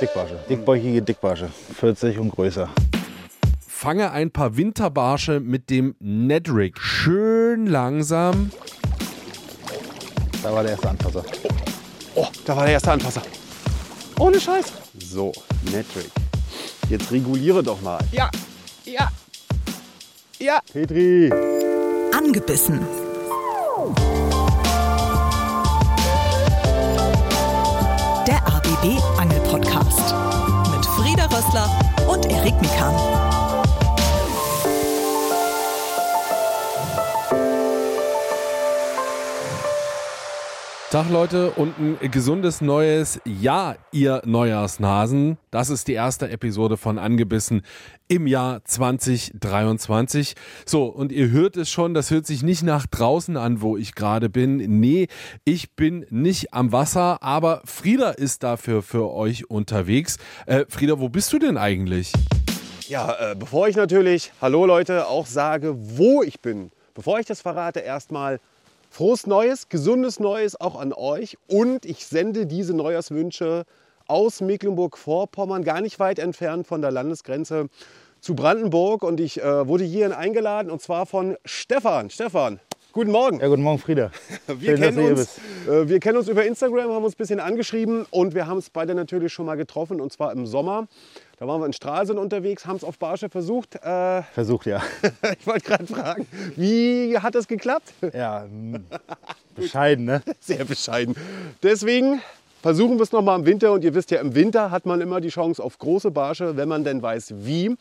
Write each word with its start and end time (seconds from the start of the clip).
Dickbarsche. 0.00 0.38
Dickbäuchige 0.48 1.02
Dickbarsche. 1.02 1.48
40 1.78 2.18
und 2.18 2.30
größer. 2.30 2.68
Fange 3.66 4.10
ein 4.10 4.30
paar 4.30 4.56
Winterbarsche 4.56 5.40
mit 5.40 5.70
dem 5.70 5.94
Nedrick. 6.00 6.78
Schön 6.80 7.66
langsam. 7.66 8.50
Da 10.42 10.52
war 10.52 10.62
der 10.62 10.72
erste 10.72 10.90
Anfasser. 10.90 11.24
Oh, 12.14 12.26
da 12.44 12.56
war 12.56 12.64
der 12.64 12.74
erste 12.74 12.92
Anfasser. 12.92 13.22
Ohne 14.18 14.40
Scheiß. 14.40 14.72
So, 14.98 15.32
Metric. 15.72 16.10
Jetzt 16.88 17.10
reguliere 17.10 17.62
doch 17.62 17.80
mal. 17.80 17.98
Ja, 18.12 18.30
ja, 18.84 19.08
ja. 20.38 20.60
Petri! 20.72 21.30
Angebissen. 22.12 23.05
ABB 28.82 29.00
Angel 29.18 29.40
Podcast 29.40 30.14
mit 30.70 30.84
Frieda 30.86 31.24
Rössler 31.26 31.68
und 32.08 32.26
Erik 32.26 32.60
Mikan. 32.60 33.25
Tag 40.90 41.10
Leute 41.10 41.50
und 41.50 41.74
ein 41.80 42.10
gesundes 42.12 42.60
neues 42.60 43.20
Jahr, 43.24 43.76
ihr 43.90 44.22
Neujahrsnasen. 44.24 45.36
Das 45.50 45.68
ist 45.68 45.88
die 45.88 45.94
erste 45.94 46.30
Episode 46.30 46.76
von 46.76 47.00
Angebissen 47.00 47.62
im 48.06 48.28
Jahr 48.28 48.64
2023. 48.64 50.36
So, 50.64 50.84
und 50.84 51.10
ihr 51.10 51.30
hört 51.30 51.56
es 51.56 51.70
schon, 51.70 51.92
das 51.92 52.12
hört 52.12 52.24
sich 52.24 52.44
nicht 52.44 52.62
nach 52.62 52.86
draußen 52.86 53.36
an, 53.36 53.62
wo 53.62 53.76
ich 53.76 53.96
gerade 53.96 54.30
bin. 54.30 54.58
Nee, 54.78 55.08
ich 55.44 55.74
bin 55.74 56.06
nicht 56.10 56.54
am 56.54 56.70
Wasser, 56.70 57.20
aber 57.20 57.62
Frieda 57.64 58.10
ist 58.10 58.44
dafür 58.44 58.80
für 58.80 59.12
euch 59.12 59.50
unterwegs. 59.50 60.18
Äh, 60.46 60.66
Frieda, 60.68 61.00
wo 61.00 61.08
bist 61.08 61.32
du 61.32 61.40
denn 61.40 61.58
eigentlich? 61.58 62.12
Ja, 62.86 63.32
äh, 63.32 63.34
bevor 63.34 63.66
ich 63.66 63.74
natürlich, 63.74 64.30
hallo 64.40 64.66
Leute, 64.66 65.08
auch 65.08 65.26
sage, 65.26 65.74
wo 65.76 66.22
ich 66.22 66.38
bin, 66.40 66.70
bevor 66.94 67.18
ich 67.18 67.26
das 67.26 67.40
verrate, 67.40 67.80
erstmal 67.80 68.38
frohes 68.90 69.26
Neues, 69.26 69.68
gesundes 69.68 70.20
Neues 70.20 70.60
auch 70.60 70.78
an 70.78 70.92
euch. 70.92 71.36
Und 71.48 71.84
ich 71.84 72.06
sende 72.06 72.46
diese 72.46 72.74
Neujahrswünsche 72.74 73.64
aus 74.06 74.40
Mecklenburg-Vorpommern, 74.40 75.64
gar 75.64 75.80
nicht 75.80 75.98
weit 75.98 76.18
entfernt 76.18 76.66
von 76.66 76.80
der 76.80 76.90
Landesgrenze 76.90 77.68
zu 78.20 78.34
Brandenburg. 78.34 79.02
Und 79.02 79.20
ich 79.20 79.42
äh, 79.42 79.66
wurde 79.66 79.84
hierhin 79.84 80.12
eingeladen 80.12 80.70
und 80.70 80.80
zwar 80.80 81.06
von 81.06 81.36
Stefan. 81.44 82.10
Stefan, 82.10 82.60
guten 82.96 83.10
Morgen. 83.10 83.40
Ja, 83.40 83.48
guten 83.48 83.60
Morgen, 83.60 83.78
Frieda. 83.78 84.10
Wir, 84.46 84.78
Schön, 84.78 84.80
kennen 84.80 85.12
uns, 85.12 85.38
äh, 85.68 85.86
wir 85.86 86.00
kennen 86.00 86.16
uns 86.16 86.28
über 86.28 86.46
Instagram, 86.46 86.90
haben 86.92 87.04
uns 87.04 87.12
ein 87.12 87.18
bisschen 87.18 87.40
angeschrieben 87.40 88.06
und 88.08 88.34
wir 88.34 88.46
haben 88.46 88.56
es 88.56 88.70
beide 88.70 88.94
natürlich 88.94 89.34
schon 89.34 89.44
mal 89.44 89.56
getroffen 89.56 90.00
und 90.00 90.14
zwar 90.14 90.32
im 90.32 90.46
Sommer. 90.46 90.88
Da 91.38 91.46
waren 91.46 91.60
wir 91.60 91.66
in 91.66 91.74
Stralsund 91.74 92.18
unterwegs, 92.18 92.64
haben 92.64 92.76
es 92.76 92.84
auf 92.84 92.98
Barsche 92.98 93.28
versucht. 93.28 93.74
Äh, 93.84 94.22
Versucht, 94.32 94.64
ja. 94.64 94.82
ich 95.38 95.46
wollte 95.46 95.66
gerade 95.66 95.86
fragen, 95.86 96.26
wie 96.56 97.18
hat 97.18 97.34
das 97.34 97.46
geklappt? 97.48 97.92
Ja, 98.14 98.44
m, 98.44 98.86
bescheiden, 99.54 100.06
ne? 100.06 100.22
Sehr 100.40 100.64
bescheiden. 100.64 101.16
Deswegen 101.62 102.22
versuchen 102.62 102.96
wir 102.96 103.02
es 103.02 103.12
noch 103.12 103.20
mal 103.20 103.38
im 103.38 103.44
Winter. 103.44 103.72
Und 103.72 103.84
ihr 103.84 103.94
wisst 103.94 104.10
ja, 104.10 104.20
im 104.20 104.34
Winter 104.34 104.70
hat 104.70 104.86
man 104.86 105.02
immer 105.02 105.20
die 105.20 105.28
Chance 105.28 105.62
auf 105.62 105.76
große 105.76 106.10
Barsche, 106.10 106.56
wenn 106.56 106.70
man 106.70 106.82
denn 106.82 107.02
weiß, 107.02 107.34
wie. 107.44 107.76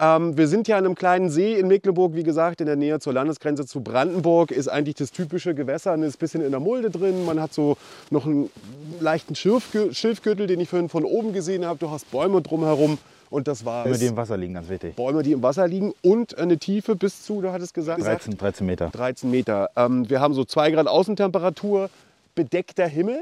Ähm, 0.00 0.36
wir 0.36 0.46
sind 0.46 0.68
ja 0.68 0.78
an 0.78 0.84
einem 0.84 0.94
kleinen 0.94 1.28
See 1.28 1.54
in 1.58 1.66
Mecklenburg, 1.66 2.14
wie 2.14 2.22
gesagt, 2.22 2.60
in 2.60 2.66
der 2.66 2.76
Nähe 2.76 3.00
zur 3.00 3.12
Landesgrenze 3.12 3.66
zu 3.66 3.80
Brandenburg. 3.80 4.50
Ist 4.52 4.68
eigentlich 4.68 4.94
das 4.94 5.10
typische 5.10 5.54
Gewässer, 5.54 5.94
ist 5.96 6.16
ein 6.16 6.18
bisschen 6.18 6.44
in 6.44 6.50
der 6.52 6.60
Mulde 6.60 6.90
drin. 6.90 7.24
Man 7.24 7.40
hat 7.40 7.52
so 7.52 7.76
noch 8.10 8.24
einen 8.24 8.48
leichten 9.00 9.34
Schilfgü- 9.34 9.92
Schilfgürtel, 9.94 10.46
den 10.46 10.60
ich 10.60 10.68
vorhin 10.68 10.88
von 10.88 11.04
oben 11.04 11.32
gesehen 11.32 11.64
habe. 11.64 11.78
Du 11.80 11.90
hast 11.90 12.10
Bäume 12.12 12.40
drumherum 12.42 12.98
und 13.30 13.48
das 13.48 13.64
war 13.64 13.84
Bäume, 13.84 13.98
die 13.98 14.06
im 14.06 14.16
Wasser 14.16 14.36
liegen, 14.36 14.54
ganz 14.54 14.68
wichtig. 14.68 14.94
Bäume, 14.94 15.22
die 15.24 15.32
im 15.32 15.42
Wasser 15.42 15.66
liegen 15.66 15.92
und 16.02 16.38
eine 16.38 16.58
Tiefe 16.58 16.94
bis 16.94 17.24
zu, 17.24 17.40
du 17.42 17.50
hattest 17.50 17.74
gesagt, 17.74 18.00
13, 18.00 18.38
13 18.38 18.66
Meter. 18.66 18.90
13 18.90 19.30
Meter. 19.30 19.68
Ähm, 19.76 20.08
wir 20.08 20.20
haben 20.20 20.32
so 20.32 20.44
2 20.44 20.70
Grad 20.70 20.86
Außentemperatur, 20.86 21.90
bedeckter 22.36 22.86
Himmel. 22.86 23.18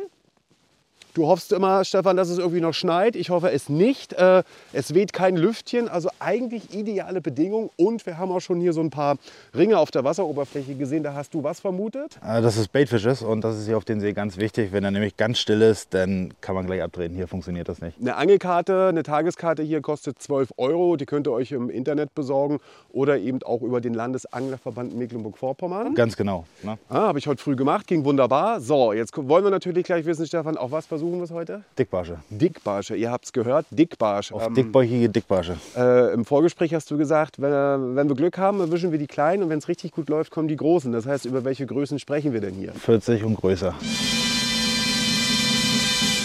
Du 1.16 1.26
hoffst 1.26 1.50
immer, 1.54 1.82
Stefan, 1.86 2.18
dass 2.18 2.28
es 2.28 2.36
irgendwie 2.36 2.60
noch 2.60 2.74
schneit. 2.74 3.16
Ich 3.16 3.30
hoffe 3.30 3.50
es 3.50 3.70
nicht. 3.70 4.12
Äh, 4.12 4.42
es 4.74 4.92
weht 4.92 5.14
kein 5.14 5.34
Lüftchen, 5.34 5.88
also 5.88 6.10
eigentlich 6.18 6.74
ideale 6.74 7.22
Bedingungen. 7.22 7.70
Und 7.78 8.04
wir 8.04 8.18
haben 8.18 8.30
auch 8.30 8.40
schon 8.40 8.60
hier 8.60 8.74
so 8.74 8.82
ein 8.82 8.90
paar 8.90 9.16
Ringe 9.56 9.78
auf 9.78 9.90
der 9.90 10.04
Wasseroberfläche 10.04 10.74
gesehen. 10.74 11.02
Da 11.02 11.14
hast 11.14 11.32
du 11.32 11.42
was 11.42 11.60
vermutet? 11.60 12.18
Äh, 12.22 12.42
Dass 12.42 12.58
es 12.58 12.68
Baitfish 12.68 13.06
ist 13.06 13.22
und 13.22 13.44
das 13.44 13.58
ist 13.58 13.64
hier 13.64 13.78
auf 13.78 13.86
dem 13.86 13.98
See 13.98 14.12
ganz 14.12 14.36
wichtig. 14.36 14.72
Wenn 14.72 14.84
er 14.84 14.90
nämlich 14.90 15.16
ganz 15.16 15.38
still 15.38 15.62
ist, 15.62 15.94
dann 15.94 16.34
kann 16.42 16.54
man 16.54 16.66
gleich 16.66 16.82
abdrehen. 16.82 17.14
Hier 17.14 17.28
funktioniert 17.28 17.70
das 17.70 17.80
nicht. 17.80 17.98
Eine 17.98 18.16
Angelkarte, 18.16 18.88
eine 18.88 19.02
Tageskarte 19.02 19.62
hier 19.62 19.80
kostet 19.80 20.20
12 20.20 20.52
Euro. 20.58 20.96
Die 20.96 21.06
könnt 21.06 21.26
ihr 21.26 21.32
euch 21.32 21.50
im 21.50 21.70
Internet 21.70 22.14
besorgen 22.14 22.58
oder 22.92 23.16
eben 23.16 23.42
auch 23.42 23.62
über 23.62 23.80
den 23.80 23.94
Landesanglerverband 23.94 24.94
Mecklenburg-Vorpommern. 24.94 25.94
Ganz 25.94 26.14
genau. 26.14 26.44
Ne? 26.62 26.76
Ah, 26.90 27.06
Habe 27.06 27.18
ich 27.18 27.26
heute 27.26 27.42
früh 27.42 27.56
gemacht, 27.56 27.86
ging 27.86 28.04
wunderbar. 28.04 28.60
So, 28.60 28.92
jetzt 28.92 29.16
wollen 29.16 29.44
wir 29.44 29.50
natürlich 29.50 29.84
gleich 29.84 30.04
wissen, 30.04 30.26
Stefan, 30.26 30.58
auf 30.58 30.72
was 30.72 30.84
versuchen 30.84 31.05
wir 31.14 31.22
es 31.22 31.30
heute? 31.30 31.62
Dickbarsche. 31.78 32.18
Dickbarsche, 32.30 32.96
ihr 32.96 33.10
habt 33.10 33.26
es 33.26 33.32
gehört, 33.32 33.66
Dickbarsch. 33.70 34.32
Auf 34.32 34.46
Ähm, 34.46 34.54
dickbäuchige 34.54 35.08
Dickbarsche. 35.08 35.56
äh, 35.76 36.12
Im 36.12 36.24
Vorgespräch 36.24 36.74
hast 36.74 36.90
du 36.90 36.98
gesagt, 36.98 37.40
wenn, 37.40 37.52
äh, 37.52 37.96
wenn 37.96 38.08
wir 38.08 38.16
Glück 38.16 38.38
haben, 38.38 38.60
erwischen 38.60 38.90
wir 38.92 38.98
die 38.98 39.06
Kleinen 39.06 39.42
und 39.44 39.48
wenn 39.50 39.58
es 39.58 39.68
richtig 39.68 39.92
gut 39.92 40.08
läuft, 40.08 40.30
kommen 40.30 40.48
die 40.48 40.56
Großen. 40.56 40.90
Das 40.92 41.06
heißt, 41.06 41.24
über 41.26 41.44
welche 41.44 41.66
Größen 41.66 41.98
sprechen 41.98 42.32
wir 42.32 42.40
denn 42.40 42.54
hier? 42.54 42.72
40 42.72 43.22
und 43.24 43.36
größer. 43.36 43.74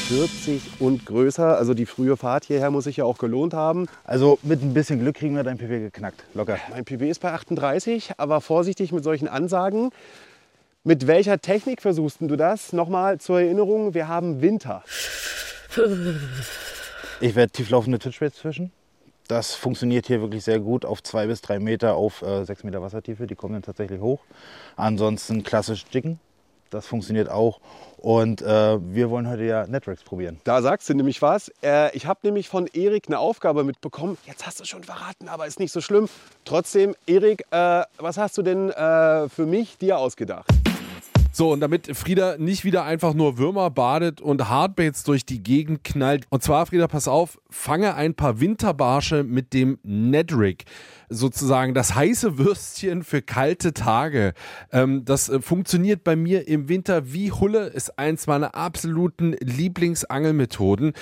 40 0.08 0.62
und 0.82 1.06
größer, 1.06 1.58
also 1.58 1.74
die 1.74 1.86
frühe 1.86 2.18
Fahrt 2.18 2.44
hierher 2.44 2.70
muss 2.70 2.84
sich 2.84 2.98
ja 2.98 3.06
auch 3.06 3.18
gelohnt 3.18 3.54
haben. 3.54 3.88
Also 4.04 4.40
mit 4.44 4.62
ein 4.62 4.74
bisschen 4.74 5.00
Glück 5.00 5.16
kriegen 5.16 5.36
wir 5.38 5.44
dein 5.44 5.58
PW 5.58 5.80
geknackt. 5.80 6.24
Locker. 6.34 6.58
Mein 6.70 6.84
PB 6.84 7.04
ist 7.04 7.20
bei 7.22 7.32
38, 7.32 8.12
aber 8.18 8.42
vorsichtig 8.42 8.92
mit 8.92 9.06
solchen 9.06 9.30
Ansagen. 9.30 9.92
Mit 10.84 11.06
welcher 11.06 11.40
Technik 11.40 11.80
versuchst 11.80 12.22
du 12.22 12.36
das? 12.36 12.74
Nochmal 12.74 13.20
zur 13.20 13.40
Erinnerung, 13.40 13.94
wir 13.94 14.08
haben 14.08 14.42
Winter. 14.42 14.84
Ich 17.20 17.36
werde 17.36 17.52
tieflaufende 17.52 18.00
Twitchbaits 18.00 18.40
fischen. 18.40 18.72
Das 19.28 19.54
funktioniert 19.54 20.08
hier 20.08 20.22
wirklich 20.22 20.44
sehr 20.44 20.60
gut 20.60 20.84
auf 20.84 21.04
zwei 21.04 21.28
bis 21.28 21.42
drei 21.42 21.60
Meter 21.60 21.94
auf 21.94 22.24
äh, 22.24 22.46
sechs 22.46 22.64
Meter 22.64 22.82
Wassertiefe. 22.82 23.28
Die 23.28 23.36
kommen 23.36 23.54
dann 23.54 23.62
tatsächlich 23.62 24.02
hoch. 24.02 24.22
Ansonsten 24.76 25.44
klassisch 25.44 25.86
Jiggen. 25.92 26.20
Das 26.72 26.88
funktioniert 26.88 27.30
auch. 27.30 27.60
Und 27.98 28.42
äh, 28.42 28.80
wir 28.82 29.12
wollen 29.12 29.30
heute 29.30 29.44
ja 29.44 29.68
Networks 29.68 30.04
probieren. 30.04 30.42
Da 30.46 30.64
sagst 30.64 30.90
du 30.90 30.96
nämlich 30.96 31.22
was. 31.22 31.52
Äh, 31.62 31.96
ich 31.96 32.08
habe 32.08 32.22
nämlich 32.24 32.50
von 32.50 32.66
Erik 32.66 33.04
eine 33.08 33.20
Aufgabe 33.20 33.64
mitbekommen. 33.64 34.18
Jetzt 34.26 34.48
hast 34.48 34.60
du 34.60 34.66
schon 34.66 34.84
verraten, 34.84 35.30
aber 35.30 35.46
ist 35.46 35.60
nicht 35.60 35.74
so 35.74 35.80
schlimm. 35.80 36.10
Trotzdem, 36.44 36.96
Erik, 37.06 37.46
äh, 37.52 37.84
was 38.00 38.18
hast 38.18 38.36
du 38.40 38.42
denn 38.42 38.72
äh, 38.72 39.30
für 39.30 39.46
mich 39.46 39.78
dir 39.78 40.00
ausgedacht? 40.00 40.48
So, 41.34 41.52
und 41.52 41.62
damit 41.62 41.96
Frieda 41.96 42.36
nicht 42.38 42.66
wieder 42.66 42.84
einfach 42.84 43.14
nur 43.14 43.38
Würmer 43.38 43.70
badet 43.70 44.20
und 44.20 44.50
Hardbaits 44.50 45.04
durch 45.04 45.26
die 45.26 45.42
Gegend 45.42 45.84
knallt. 45.86 46.26
Und 46.30 46.44
zwar, 46.44 46.66
Frieda, 46.66 46.90
pass 46.90 47.08
auf, 47.08 47.40
fange 47.50 47.96
ein 47.96 48.16
paar 48.16 48.42
Winterbarsche 48.42 49.24
mit 49.24 49.54
dem 49.54 49.80
Nedrick. 49.84 50.66
Sozusagen 51.14 51.74
das 51.74 51.94
heiße 51.94 52.38
Würstchen 52.38 53.04
für 53.04 53.22
kalte 53.22 53.74
Tage. 53.74 54.34
Ähm, 54.72 55.04
das 55.04 55.28
äh, 55.28 55.42
funktioniert 55.42 56.06
bei 56.06 56.16
mir 56.16 56.48
im 56.48 56.70
Winter 56.70 57.12
wie 57.12 57.34
Hulle, 57.34 57.68
ist 57.68 58.00
eins 58.00 58.28
meiner 58.28 58.56
absoluten 58.56 59.34
Lieblingsangelmethoden. 59.34 60.94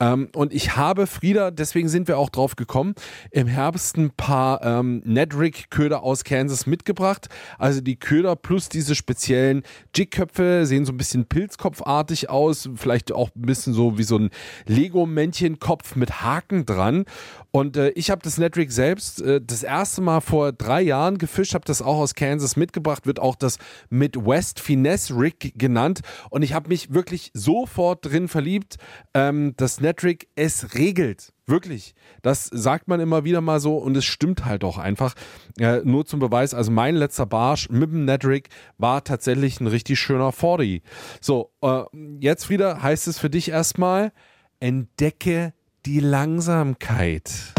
Ähm, 0.00 0.30
und 0.34 0.54
ich 0.54 0.76
habe 0.76 1.06
Frieda, 1.06 1.50
deswegen 1.50 1.90
sind 1.90 2.08
wir 2.08 2.16
auch 2.16 2.30
drauf 2.30 2.56
gekommen, 2.56 2.94
im 3.30 3.46
Herbst 3.46 3.98
ein 3.98 4.10
paar 4.10 4.64
ähm, 4.64 5.02
Nedrick-Köder 5.04 6.02
aus 6.02 6.24
Kansas 6.24 6.66
mitgebracht. 6.66 7.28
Also 7.58 7.82
die 7.82 7.96
Köder 7.96 8.36
plus 8.36 8.70
diese 8.70 8.94
speziellen 8.94 9.64
Jigköpfe 9.94 10.64
sehen 10.64 10.86
so 10.86 10.92
ein 10.92 10.96
bisschen 10.96 11.26
pilzkopfartig 11.26 12.30
aus, 12.30 12.70
vielleicht 12.76 13.12
auch 13.12 13.28
ein 13.36 13.42
bisschen 13.42 13.74
so 13.74 13.98
wie 13.98 14.04
so 14.04 14.16
ein 14.16 14.30
Lego-Männchenkopf 14.66 15.94
mit 15.94 16.22
Haken 16.22 16.64
dran. 16.64 17.04
Und 17.50 17.76
äh, 17.76 17.90
ich 17.90 18.10
habe 18.10 18.22
das 18.22 18.38
Nedrick 18.38 18.72
selbst 18.72 19.20
äh, 19.20 19.40
das 19.44 19.57
erste 19.62 20.00
Mal 20.00 20.20
vor 20.20 20.52
drei 20.52 20.82
Jahren 20.82 21.18
gefischt, 21.18 21.54
habe 21.54 21.64
das 21.64 21.82
auch 21.82 21.98
aus 21.98 22.14
Kansas 22.14 22.56
mitgebracht, 22.56 23.06
wird 23.06 23.20
auch 23.20 23.36
das 23.36 23.58
Midwest 23.90 24.60
Finesse 24.60 25.14
Rig 25.18 25.54
genannt. 25.56 26.00
Und 26.30 26.42
ich 26.42 26.52
habe 26.52 26.68
mich 26.68 26.92
wirklich 26.92 27.30
sofort 27.34 28.04
drin 28.04 28.28
verliebt. 28.28 28.76
Ähm, 29.14 29.54
das 29.56 29.80
Nedrick, 29.80 30.28
es 30.34 30.74
regelt. 30.74 31.32
Wirklich. 31.46 31.94
Das 32.20 32.44
sagt 32.44 32.88
man 32.88 33.00
immer 33.00 33.24
wieder 33.24 33.40
mal 33.40 33.58
so 33.58 33.78
und 33.78 33.96
es 33.96 34.04
stimmt 34.04 34.44
halt 34.44 34.64
auch 34.64 34.76
einfach. 34.76 35.14
Äh, 35.58 35.80
nur 35.82 36.04
zum 36.04 36.20
Beweis, 36.20 36.52
also 36.52 36.70
mein 36.70 36.94
letzter 36.94 37.24
Barsch 37.24 37.70
mit 37.70 37.90
dem 37.90 38.04
Nedrick 38.04 38.50
war 38.76 39.02
tatsächlich 39.02 39.58
ein 39.60 39.66
richtig 39.66 39.98
schöner 39.98 40.30
40. 40.30 40.82
So, 41.22 41.50
äh, 41.62 41.84
jetzt 42.20 42.50
wieder 42.50 42.82
heißt 42.82 43.08
es 43.08 43.18
für 43.18 43.30
dich 43.30 43.50
erstmal, 43.50 44.12
entdecke 44.60 45.54
die 45.86 46.00
Langsamkeit. 46.00 47.54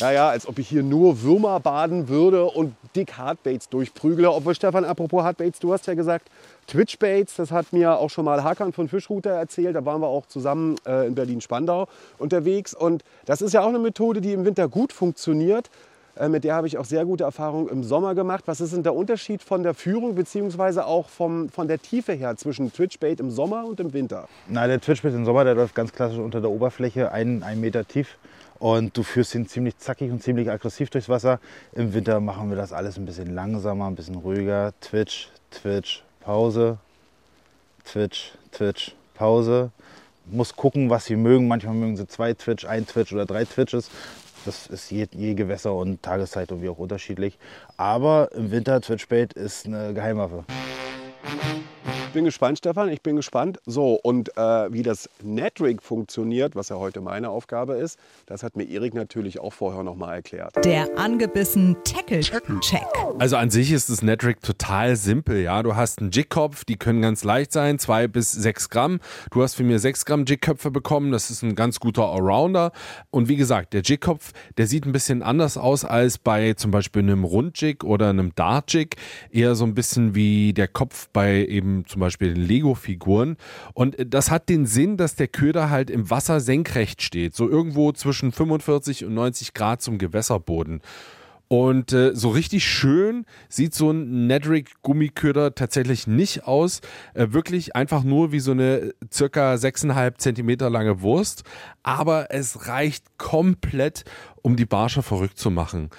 Ja, 0.00 0.10
ja, 0.10 0.28
als 0.28 0.46
ob 0.48 0.58
ich 0.58 0.68
hier 0.68 0.82
nur 0.82 1.22
Würmer 1.22 1.60
baden 1.60 2.08
würde 2.08 2.44
und 2.44 2.74
dick 2.96 3.12
Hardbaits 3.16 3.68
durchprügle. 3.68 4.30
Obwohl, 4.30 4.54
Stefan, 4.54 4.84
apropos 4.84 5.22
Hardbaits, 5.22 5.60
du 5.60 5.72
hast 5.72 5.86
ja 5.86 5.94
gesagt, 5.94 6.28
Twitchbaits, 6.66 7.36
das 7.36 7.50
hat 7.52 7.72
mir 7.72 7.98
auch 7.98 8.10
schon 8.10 8.24
mal 8.24 8.42
Hakan 8.42 8.72
von 8.72 8.88
Fischrouter 8.88 9.30
erzählt. 9.30 9.76
Da 9.76 9.84
waren 9.84 10.00
wir 10.00 10.08
auch 10.08 10.26
zusammen 10.26 10.76
äh, 10.86 11.06
in 11.06 11.14
Berlin-Spandau 11.14 11.88
unterwegs. 12.18 12.74
Und 12.74 13.04
das 13.24 13.40
ist 13.40 13.52
ja 13.52 13.62
auch 13.62 13.68
eine 13.68 13.78
Methode, 13.78 14.20
die 14.20 14.32
im 14.32 14.44
Winter 14.44 14.68
gut 14.68 14.92
funktioniert. 14.92 15.70
Äh, 16.16 16.28
mit 16.28 16.44
der 16.44 16.54
habe 16.54 16.66
ich 16.66 16.78
auch 16.78 16.84
sehr 16.84 17.04
gute 17.04 17.24
Erfahrungen 17.24 17.68
im 17.68 17.84
Sommer 17.84 18.14
gemacht. 18.14 18.44
Was 18.46 18.60
ist 18.60 18.72
denn 18.72 18.82
der 18.82 18.94
Unterschied 18.94 19.42
von 19.42 19.62
der 19.62 19.74
Führung 19.74 20.14
bzw. 20.14 20.80
auch 20.80 21.08
vom, 21.08 21.48
von 21.48 21.68
der 21.68 21.80
Tiefe 21.80 22.12
her 22.12 22.36
zwischen 22.36 22.72
Twitchbait 22.72 23.20
im 23.20 23.30
Sommer 23.30 23.64
und 23.64 23.80
im 23.80 23.92
Winter? 23.92 24.28
Na, 24.48 24.66
der 24.66 24.80
Twitchbait 24.80 25.14
im 25.14 25.24
Sommer, 25.24 25.44
der 25.44 25.54
läuft 25.54 25.74
ganz 25.74 25.92
klassisch 25.92 26.18
unter 26.18 26.40
der 26.40 26.50
Oberfläche, 26.50 27.12
einen, 27.12 27.42
einen 27.42 27.60
Meter 27.60 27.86
tief. 27.86 28.16
Und 28.58 28.96
du 28.96 29.02
führst 29.02 29.34
ihn 29.34 29.46
ziemlich 29.46 29.78
zackig 29.78 30.10
und 30.10 30.22
ziemlich 30.22 30.50
aggressiv 30.50 30.90
durchs 30.90 31.08
Wasser. 31.08 31.40
Im 31.72 31.92
Winter 31.92 32.20
machen 32.20 32.50
wir 32.50 32.56
das 32.56 32.72
alles 32.72 32.96
ein 32.96 33.06
bisschen 33.06 33.34
langsamer, 33.34 33.86
ein 33.86 33.94
bisschen 33.94 34.14
ruhiger. 34.14 34.72
Twitch, 34.80 35.28
Twitch, 35.50 36.02
Pause, 36.20 36.78
Twitch, 37.84 38.32
Twitch, 38.52 38.94
Pause. 39.14 39.70
Muss 40.26 40.56
gucken, 40.56 40.88
was 40.88 41.04
sie 41.04 41.16
mögen. 41.16 41.48
Manchmal 41.48 41.74
mögen 41.74 41.96
sie 41.96 42.06
zwei 42.06 42.32
Twitch, 42.34 42.64
ein 42.64 42.86
Twitch 42.86 43.12
oder 43.12 43.26
drei 43.26 43.44
Twitches. 43.44 43.90
Das 44.46 44.66
ist 44.66 44.90
je, 44.90 45.06
je 45.12 45.34
Gewässer 45.34 45.74
und 45.74 46.02
Tageszeit 46.02 46.52
und 46.52 46.62
wie 46.62 46.68
auch 46.68 46.78
unterschiedlich. 46.78 47.38
Aber 47.76 48.30
im 48.32 48.50
Winter 48.50 48.80
Twitchbait 48.80 49.32
ist 49.32 49.66
eine 49.66 49.94
Geheimwaffe 49.94 50.44
bin 52.14 52.24
gespannt, 52.24 52.58
Stefan. 52.58 52.88
Ich 52.88 53.02
bin 53.02 53.16
gespannt. 53.16 53.58
So, 53.66 53.98
und 54.02 54.34
äh, 54.38 54.72
wie 54.72 54.84
das 54.84 55.10
Netrig 55.22 55.82
funktioniert, 55.82 56.54
was 56.54 56.68
ja 56.68 56.76
heute 56.76 57.00
meine 57.00 57.28
Aufgabe 57.28 57.74
ist, 57.74 57.98
das 58.26 58.44
hat 58.44 58.56
mir 58.56 58.64
Erik 58.64 58.94
natürlich 58.94 59.40
auch 59.40 59.52
vorher 59.52 59.82
noch 59.82 59.96
mal 59.96 60.14
erklärt. 60.14 60.64
Der 60.64 60.96
angebissen 60.96 61.76
Tackle-Check. 61.84 62.86
Also 63.18 63.36
an 63.36 63.50
sich 63.50 63.72
ist 63.72 63.90
das 63.90 64.02
Netrig 64.02 64.40
total 64.42 64.94
simpel. 64.94 65.42
Ja, 65.42 65.62
du 65.64 65.74
hast 65.74 65.98
einen 65.98 66.12
Jigkopf, 66.12 66.64
die 66.64 66.76
können 66.76 67.02
ganz 67.02 67.24
leicht 67.24 67.52
sein, 67.52 67.80
zwei 67.80 68.06
bis 68.06 68.30
sechs 68.30 68.70
Gramm. 68.70 69.00
Du 69.32 69.42
hast 69.42 69.56
für 69.56 69.64
mir 69.64 69.80
sechs 69.80 70.04
Gramm 70.04 70.24
Jigköpfe 70.24 70.70
bekommen. 70.70 71.10
Das 71.10 71.30
ist 71.30 71.42
ein 71.42 71.56
ganz 71.56 71.80
guter 71.80 72.04
Allrounder. 72.12 72.70
Und 73.10 73.28
wie 73.28 73.36
gesagt, 73.36 73.72
der 73.72 73.82
Jigkopf, 73.82 74.32
der 74.56 74.68
sieht 74.68 74.86
ein 74.86 74.92
bisschen 74.92 75.24
anders 75.24 75.58
aus 75.58 75.84
als 75.84 76.18
bei 76.18 76.54
zum 76.54 76.70
Beispiel 76.70 77.02
einem 77.02 77.24
Rundjig 77.24 77.82
oder 77.82 78.10
einem 78.10 78.32
Dartjig. 78.36 78.94
Eher 79.32 79.56
so 79.56 79.64
ein 79.64 79.74
bisschen 79.74 80.14
wie 80.14 80.52
der 80.52 80.68
Kopf 80.68 81.08
bei 81.12 81.44
eben 81.44 81.84
zum 81.86 81.98
Beispiel 81.98 82.03
Beispiel 82.04 82.32
Lego-Figuren. 82.32 83.36
Und 83.72 83.96
das 84.06 84.30
hat 84.30 84.48
den 84.48 84.66
Sinn, 84.66 84.96
dass 84.96 85.16
der 85.16 85.28
Köder 85.28 85.70
halt 85.70 85.90
im 85.90 86.10
Wasser 86.10 86.40
senkrecht 86.40 87.02
steht, 87.02 87.34
so 87.34 87.48
irgendwo 87.48 87.92
zwischen 87.92 88.32
45 88.32 89.04
und 89.04 89.14
90 89.14 89.54
Grad 89.54 89.82
zum 89.82 89.98
Gewässerboden. 89.98 90.80
Und 91.48 91.92
äh, 91.92 92.14
so 92.14 92.30
richtig 92.30 92.64
schön 92.64 93.26
sieht 93.48 93.74
so 93.74 93.90
ein 93.90 94.26
Nedrick 94.26 94.82
Gummiköder 94.82 95.54
tatsächlich 95.54 96.06
nicht 96.06 96.48
aus. 96.48 96.80
Äh, 97.12 97.28
wirklich 97.30 97.76
einfach 97.76 98.02
nur 98.02 98.32
wie 98.32 98.40
so 98.40 98.52
eine 98.52 98.94
circa 99.12 99.54
6,5 99.54 100.18
Zentimeter 100.18 100.70
lange 100.70 101.02
Wurst. 101.02 101.44
Aber 101.82 102.30
es 102.30 102.66
reicht 102.66 103.18
komplett, 103.18 104.04
um 104.42 104.56
die 104.56 104.66
Barsche 104.66 105.02
verrückt 105.02 105.38
zu 105.38 105.50
machen. 105.50 105.90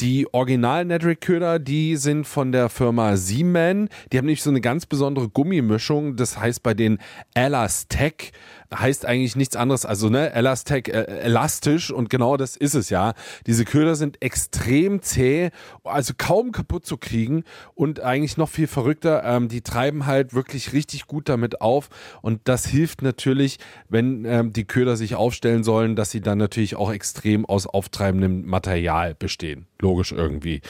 Die 0.00 0.26
original 0.32 0.84
Nedrick 0.84 1.20
Köder, 1.20 1.58
die 1.58 1.96
sind 1.96 2.26
von 2.26 2.50
der 2.50 2.68
Firma 2.68 3.16
Seaman. 3.16 3.88
Die 4.10 4.18
haben 4.18 4.26
nämlich 4.26 4.42
so 4.42 4.50
eine 4.50 4.60
ganz 4.60 4.86
besondere 4.86 5.28
Gummimischung. 5.28 6.16
Das 6.16 6.38
heißt 6.38 6.62
bei 6.62 6.74
den 6.74 6.98
Elastec 7.34 8.32
heißt 8.74 9.06
eigentlich 9.06 9.36
nichts 9.36 9.56
anderes, 9.56 9.84
also 9.84 10.08
ne, 10.08 10.32
Elastec, 10.32 10.88
äh, 10.88 11.04
elastisch 11.20 11.90
und 11.90 12.10
genau 12.10 12.36
das 12.36 12.56
ist 12.56 12.74
es 12.74 12.90
ja. 12.90 13.14
Diese 13.46 13.64
Köder 13.64 13.94
sind 13.94 14.22
extrem 14.22 15.02
zäh, 15.02 15.50
also 15.84 16.14
kaum 16.16 16.52
kaputt 16.52 16.86
zu 16.86 16.96
kriegen 16.96 17.44
und 17.74 18.00
eigentlich 18.00 18.36
noch 18.36 18.48
viel 18.48 18.66
verrückter, 18.66 19.22
ähm, 19.24 19.48
die 19.48 19.62
treiben 19.62 20.06
halt 20.06 20.34
wirklich 20.34 20.72
richtig 20.72 21.06
gut 21.06 21.28
damit 21.28 21.60
auf 21.60 21.88
und 22.22 22.40
das 22.44 22.66
hilft 22.66 23.02
natürlich, 23.02 23.58
wenn 23.88 24.24
ähm, 24.24 24.52
die 24.52 24.64
Köder 24.64 24.96
sich 24.96 25.14
aufstellen 25.14 25.64
sollen, 25.64 25.96
dass 25.96 26.10
sie 26.10 26.20
dann 26.20 26.38
natürlich 26.38 26.76
auch 26.76 26.92
extrem 26.92 27.44
aus 27.46 27.66
auftreibendem 27.66 28.46
Material 28.46 29.14
bestehen. 29.14 29.66
Logisch 29.80 30.12
irgendwie. 30.12 30.60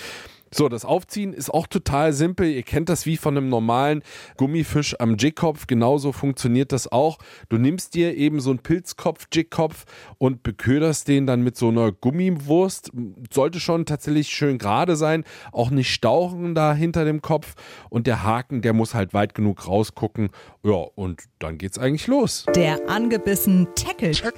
So, 0.56 0.69
das 0.69 0.85
Aufziehen 0.85 1.33
ist 1.33 1.51
auch 1.51 1.67
total 1.67 2.12
simpel. 2.12 2.47
Ihr 2.47 2.62
kennt 2.62 2.89
das 2.89 3.06
wie 3.06 3.17
von 3.17 3.37
einem 3.37 3.49
normalen 3.49 4.05
Gummifisch 4.37 4.95
am 5.01 5.17
Jigkopf. 5.17 5.67
Genauso 5.67 6.12
funktioniert 6.12 6.71
das 6.71 6.93
auch. 6.93 7.19
Du 7.49 7.59
nimmst 7.59 7.95
dir 7.97 8.17
eben 8.17 8.39
so 8.39 8.51
einen 8.51 8.61
Pilzkopf, 8.61 9.27
Jigkopf 9.33 9.85
und 10.17 10.45
beköderst 10.45 11.09
den 11.09 11.27
dann 11.27 11.43
mit 11.43 11.56
so 11.56 11.71
einer 11.71 11.91
Gummiwurst. 11.91 12.93
Sollte 13.33 13.59
schon 13.59 13.85
tatsächlich 13.85 14.29
schön 14.29 14.59
gerade 14.59 14.95
sein. 14.95 15.25
Auch 15.51 15.71
nicht 15.71 15.93
stauchen 15.93 16.55
da 16.55 16.73
hinter 16.73 17.05
dem 17.05 17.21
Kopf. 17.21 17.56
Und 17.91 18.06
der 18.06 18.23
Haken, 18.23 18.62
der 18.62 18.75
muss 18.75 18.95
halt 18.95 19.12
weit 19.12 19.35
genug 19.35 19.67
rausgucken. 19.67 20.31
Ja, 20.65 20.87
und 20.95 21.21
dann 21.41 21.59
geht's 21.59 21.79
eigentlich 21.79 22.07
los. 22.07 22.47
Der 22.57 22.89
angebissen 22.89 23.69
Tackle-Check. 23.75 24.33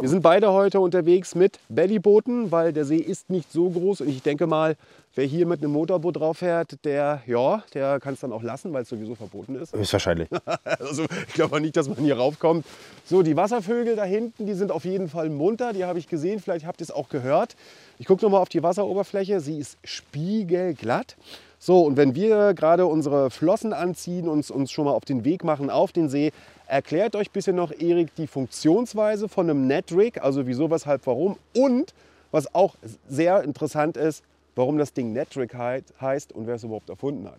Wir 0.00 0.08
sind 0.08 0.20
beide 0.20 0.52
heute 0.52 0.80
unterwegs 0.80 1.36
mit 1.36 1.60
Bellybooten, 1.68 2.50
weil 2.50 2.72
der 2.72 2.84
See 2.84 2.96
ist 2.96 3.30
nicht 3.30 3.52
so 3.52 3.70
groß 3.70 4.00
und 4.00 4.08
ich 4.08 4.22
denke 4.22 4.48
mal, 4.48 4.76
Wer 5.14 5.26
hier 5.26 5.44
mit 5.44 5.60
einem 5.60 5.72
Motorboot 5.72 6.16
drauf 6.16 6.38
fährt, 6.38 6.82
der, 6.86 7.22
ja, 7.26 7.62
der 7.74 8.00
kann 8.00 8.14
es 8.14 8.20
dann 8.20 8.32
auch 8.32 8.42
lassen, 8.42 8.72
weil 8.72 8.84
es 8.84 8.88
sowieso 8.88 9.14
verboten 9.14 9.56
ist. 9.56 9.74
Höchstwahrscheinlich. 9.74 10.28
also 10.64 11.04
ich 11.28 11.34
glaube 11.34 11.60
nicht, 11.60 11.76
dass 11.76 11.86
man 11.86 11.98
hier 11.98 12.16
raufkommt. 12.16 12.64
So, 13.04 13.22
die 13.22 13.36
Wasservögel 13.36 13.94
da 13.94 14.04
hinten, 14.04 14.46
die 14.46 14.54
sind 14.54 14.72
auf 14.72 14.86
jeden 14.86 15.10
Fall 15.10 15.28
munter. 15.28 15.74
Die 15.74 15.84
habe 15.84 15.98
ich 15.98 16.08
gesehen, 16.08 16.40
vielleicht 16.40 16.64
habt 16.64 16.80
ihr 16.80 16.84
es 16.84 16.90
auch 16.90 17.10
gehört. 17.10 17.56
Ich 17.98 18.06
gucke 18.06 18.24
nochmal 18.24 18.40
auf 18.40 18.48
die 18.48 18.62
Wasseroberfläche. 18.62 19.40
Sie 19.40 19.58
ist 19.58 19.76
spiegelglatt. 19.84 21.16
So, 21.64 21.82
und 21.82 21.96
wenn 21.96 22.16
wir 22.16 22.54
gerade 22.54 22.86
unsere 22.86 23.30
Flossen 23.30 23.72
anziehen 23.72 24.28
und 24.28 24.50
uns 24.50 24.72
schon 24.72 24.84
mal 24.84 24.90
auf 24.90 25.04
den 25.04 25.24
Weg 25.24 25.44
machen 25.44 25.70
auf 25.70 25.92
den 25.92 26.08
See, 26.08 26.32
erklärt 26.66 27.14
euch 27.14 27.30
bitte 27.30 27.52
noch, 27.52 27.70
Erik, 27.70 28.12
die 28.16 28.26
Funktionsweise 28.26 29.28
von 29.28 29.48
einem 29.48 29.68
Netrig, 29.68 30.20
also 30.20 30.48
wieso, 30.48 30.72
weshalb, 30.72 31.06
warum 31.06 31.36
und 31.56 31.94
was 32.32 32.52
auch 32.52 32.74
sehr 33.08 33.44
interessant 33.44 33.96
ist, 33.96 34.24
warum 34.56 34.76
das 34.76 34.92
Ding 34.92 35.12
Netric 35.12 35.54
heißt 35.54 36.32
und 36.32 36.48
wer 36.48 36.56
es 36.56 36.64
überhaupt 36.64 36.90
erfunden 36.90 37.28
hat. 37.28 37.38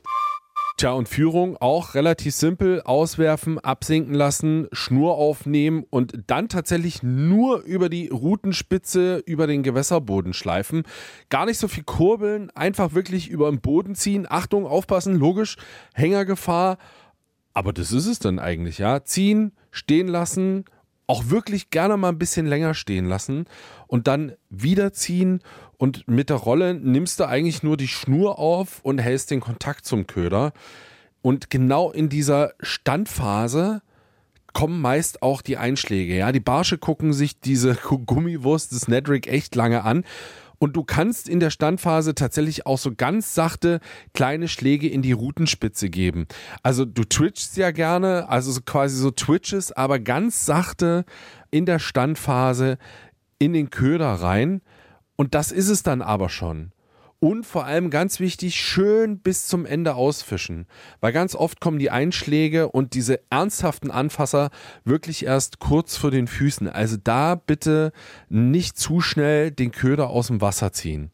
Tja, 0.83 0.91
und 0.91 1.07
Führung 1.07 1.55
auch 1.55 1.95
relativ 1.95 2.35
simpel. 2.35 2.81
Auswerfen, 2.81 3.57
absinken 3.57 4.13
lassen, 4.13 4.67
Schnur 4.73 5.15
aufnehmen 5.15 5.85
und 5.89 6.23
dann 6.27 6.49
tatsächlich 6.49 7.01
nur 7.01 7.61
über 7.61 7.87
die 7.87 8.09
Rutenspitze, 8.09 9.23
über 9.25 9.47
den 9.47 9.63
Gewässerboden 9.63 10.33
schleifen. 10.33 10.83
Gar 11.29 11.45
nicht 11.45 11.57
so 11.57 11.69
viel 11.69 11.85
kurbeln, 11.85 12.49
einfach 12.49 12.93
wirklich 12.93 13.29
über 13.29 13.49
den 13.49 13.61
Boden 13.61 13.95
ziehen. 13.95 14.27
Achtung, 14.29 14.67
aufpassen, 14.67 15.15
logisch, 15.15 15.55
Hängergefahr. 15.93 16.77
Aber 17.53 17.71
das 17.71 17.93
ist 17.93 18.07
es 18.07 18.19
dann 18.19 18.37
eigentlich, 18.37 18.77
ja. 18.77 19.05
Ziehen, 19.05 19.53
stehen 19.71 20.09
lassen, 20.09 20.65
auch 21.07 21.29
wirklich 21.29 21.69
gerne 21.69 21.97
mal 21.97 22.09
ein 22.09 22.17
bisschen 22.17 22.45
länger 22.45 22.73
stehen 22.73 23.05
lassen 23.05 23.45
und 23.87 24.07
dann 24.07 24.33
wieder 24.49 24.93
ziehen 24.93 25.41
und 25.77 26.07
mit 26.07 26.29
der 26.29 26.37
Rolle 26.37 26.73
nimmst 26.73 27.19
du 27.19 27.27
eigentlich 27.27 27.63
nur 27.63 27.77
die 27.77 27.87
Schnur 27.87 28.39
auf 28.39 28.79
und 28.83 28.99
hältst 28.99 29.31
den 29.31 29.41
Kontakt 29.41 29.85
zum 29.85 30.07
Köder. 30.07 30.53
Und 31.21 31.49
genau 31.49 31.91
in 31.91 32.09
dieser 32.09 32.53
Standphase 32.61 33.81
kommen 34.53 34.79
meist 34.81 35.21
auch 35.21 35.41
die 35.41 35.57
Einschläge. 35.57 36.15
Ja, 36.15 36.31
die 36.31 36.39
Barsche 36.39 36.77
gucken 36.77 37.11
sich 37.11 37.39
diese 37.39 37.75
Gummiwurst 38.05 38.71
des 38.71 38.87
Nedrick 38.87 39.27
echt 39.27 39.55
lange 39.55 39.83
an. 39.83 40.05
Und 40.63 40.77
du 40.77 40.85
kannst 40.85 41.27
in 41.27 41.41
der 41.41 41.49
Standphase 41.49 42.15
tatsächlich 42.15 42.65
auch 42.65 42.77
so 42.77 42.95
ganz 42.95 43.35
sachte 43.35 43.81
kleine 44.13 44.47
Schläge 44.47 44.87
in 44.87 45.01
die 45.01 45.11
Rutenspitze 45.11 45.89
geben. 45.89 46.25
Also 46.61 46.85
du 46.85 47.03
twitchst 47.03 47.57
ja 47.57 47.71
gerne, 47.71 48.29
also 48.29 48.49
so 48.49 48.61
quasi 48.61 48.95
so 48.95 49.11
Twitches, 49.11 49.73
aber 49.73 49.99
ganz 49.99 50.45
sachte 50.45 51.03
in 51.51 51.65
der 51.65 51.79
Standphase 51.79 52.77
in 53.39 53.51
den 53.51 53.71
Köder 53.71 54.07
rein. 54.07 54.61
Und 55.17 55.35
das 55.35 55.51
ist 55.51 55.67
es 55.67 55.83
dann 55.83 56.01
aber 56.01 56.29
schon. 56.29 56.71
Und 57.23 57.45
vor 57.45 57.65
allem 57.65 57.89
ganz 57.89 58.19
wichtig, 58.19 58.55
schön 58.55 59.17
bis 59.17 59.47
zum 59.47 59.65
Ende 59.65 59.95
ausfischen. 59.95 60.67
Weil 60.99 61.13
ganz 61.13 61.35
oft 61.35 61.61
kommen 61.61 61.79
die 61.79 61.89
Einschläge 61.89 62.67
und 62.67 62.95
diese 62.95 63.21
ernsthaften 63.29 63.91
Anfasser 63.91 64.49
wirklich 64.83 65.25
erst 65.25 65.59
kurz 65.59 65.95
vor 65.95 66.11
den 66.11 66.27
Füßen. 66.27 66.67
Also 66.67 66.97
da 67.01 67.35
bitte 67.35 67.93
nicht 68.27 68.77
zu 68.77 68.99
schnell 68.99 69.51
den 69.51 69.71
Köder 69.71 70.09
aus 70.09 70.27
dem 70.27 70.41
Wasser 70.41 70.73
ziehen. 70.73 71.11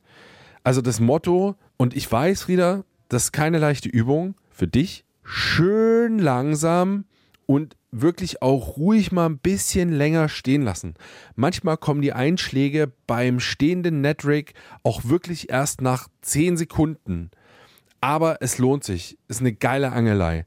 Also 0.63 0.81
das 0.81 0.99
Motto, 0.99 1.53
und 1.77 1.95
ich 1.95 2.11
weiß, 2.11 2.41
Frieda, 2.41 2.85
das 3.07 3.25
ist 3.25 3.31
keine 3.31 3.59
leichte 3.59 3.89
Übung 3.89 4.33
für 4.49 4.67
dich, 4.67 5.05
schön 5.23 6.17
langsam 6.17 7.05
und 7.45 7.75
wirklich 7.91 8.41
auch 8.41 8.77
ruhig 8.77 9.11
mal 9.11 9.25
ein 9.25 9.39
bisschen 9.39 9.91
länger 9.91 10.29
stehen 10.29 10.61
lassen. 10.61 10.95
Manchmal 11.35 11.77
kommen 11.77 12.01
die 12.01 12.13
Einschläge 12.13 12.91
beim 13.07 13.39
stehenden 13.39 14.01
Netrig 14.01 14.53
auch 14.83 15.05
wirklich 15.05 15.49
erst 15.49 15.81
nach 15.81 16.07
10 16.21 16.57
Sekunden. 16.57 17.31
Aber 18.01 18.37
es 18.41 18.57
lohnt 18.57 18.83
sich. 18.83 19.17
Ist 19.27 19.41
eine 19.41 19.53
geile 19.53 19.91
Angelei. 19.91 20.45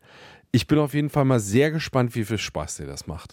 Ich 0.52 0.66
bin 0.66 0.78
auf 0.78 0.94
jeden 0.94 1.10
Fall 1.10 1.24
mal 1.24 1.40
sehr 1.40 1.70
gespannt, 1.70 2.14
wie 2.14 2.24
viel 2.24 2.38
Spaß 2.38 2.76
dir 2.76 2.86
das 2.86 3.06
macht. 3.06 3.32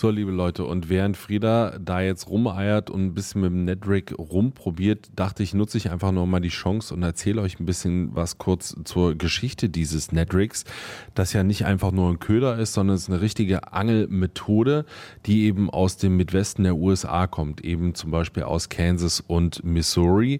So, 0.00 0.10
liebe 0.10 0.30
Leute, 0.30 0.64
und 0.64 0.88
während 0.88 1.16
Frieda 1.16 1.76
da 1.76 2.00
jetzt 2.00 2.28
rumeiert 2.28 2.88
und 2.88 3.04
ein 3.04 3.14
bisschen 3.14 3.40
mit 3.40 3.50
dem 3.50 3.64
Nedrick 3.64 4.16
rumprobiert, 4.16 5.10
dachte 5.16 5.42
ich, 5.42 5.54
nutze 5.54 5.76
ich 5.76 5.90
einfach 5.90 6.12
noch 6.12 6.24
mal 6.24 6.38
die 6.38 6.50
Chance 6.50 6.94
und 6.94 7.02
erzähle 7.02 7.42
euch 7.42 7.58
ein 7.58 7.66
bisschen 7.66 8.14
was 8.14 8.38
kurz 8.38 8.76
zur 8.84 9.16
Geschichte 9.16 9.68
dieses 9.68 10.12
Nedricks, 10.12 10.62
das 11.16 11.32
ja 11.32 11.42
nicht 11.42 11.66
einfach 11.66 11.90
nur 11.90 12.08
ein 12.10 12.20
Köder 12.20 12.60
ist, 12.60 12.74
sondern 12.74 12.94
es 12.94 13.02
ist 13.02 13.08
eine 13.08 13.20
richtige 13.20 13.72
Angelmethode, 13.72 14.84
die 15.26 15.46
eben 15.46 15.68
aus 15.68 15.96
dem 15.96 16.16
Midwesten 16.16 16.62
der 16.62 16.76
USA 16.76 17.26
kommt, 17.26 17.64
eben 17.64 17.96
zum 17.96 18.12
Beispiel 18.12 18.44
aus 18.44 18.68
Kansas 18.68 19.18
und 19.18 19.64
Missouri. 19.64 20.38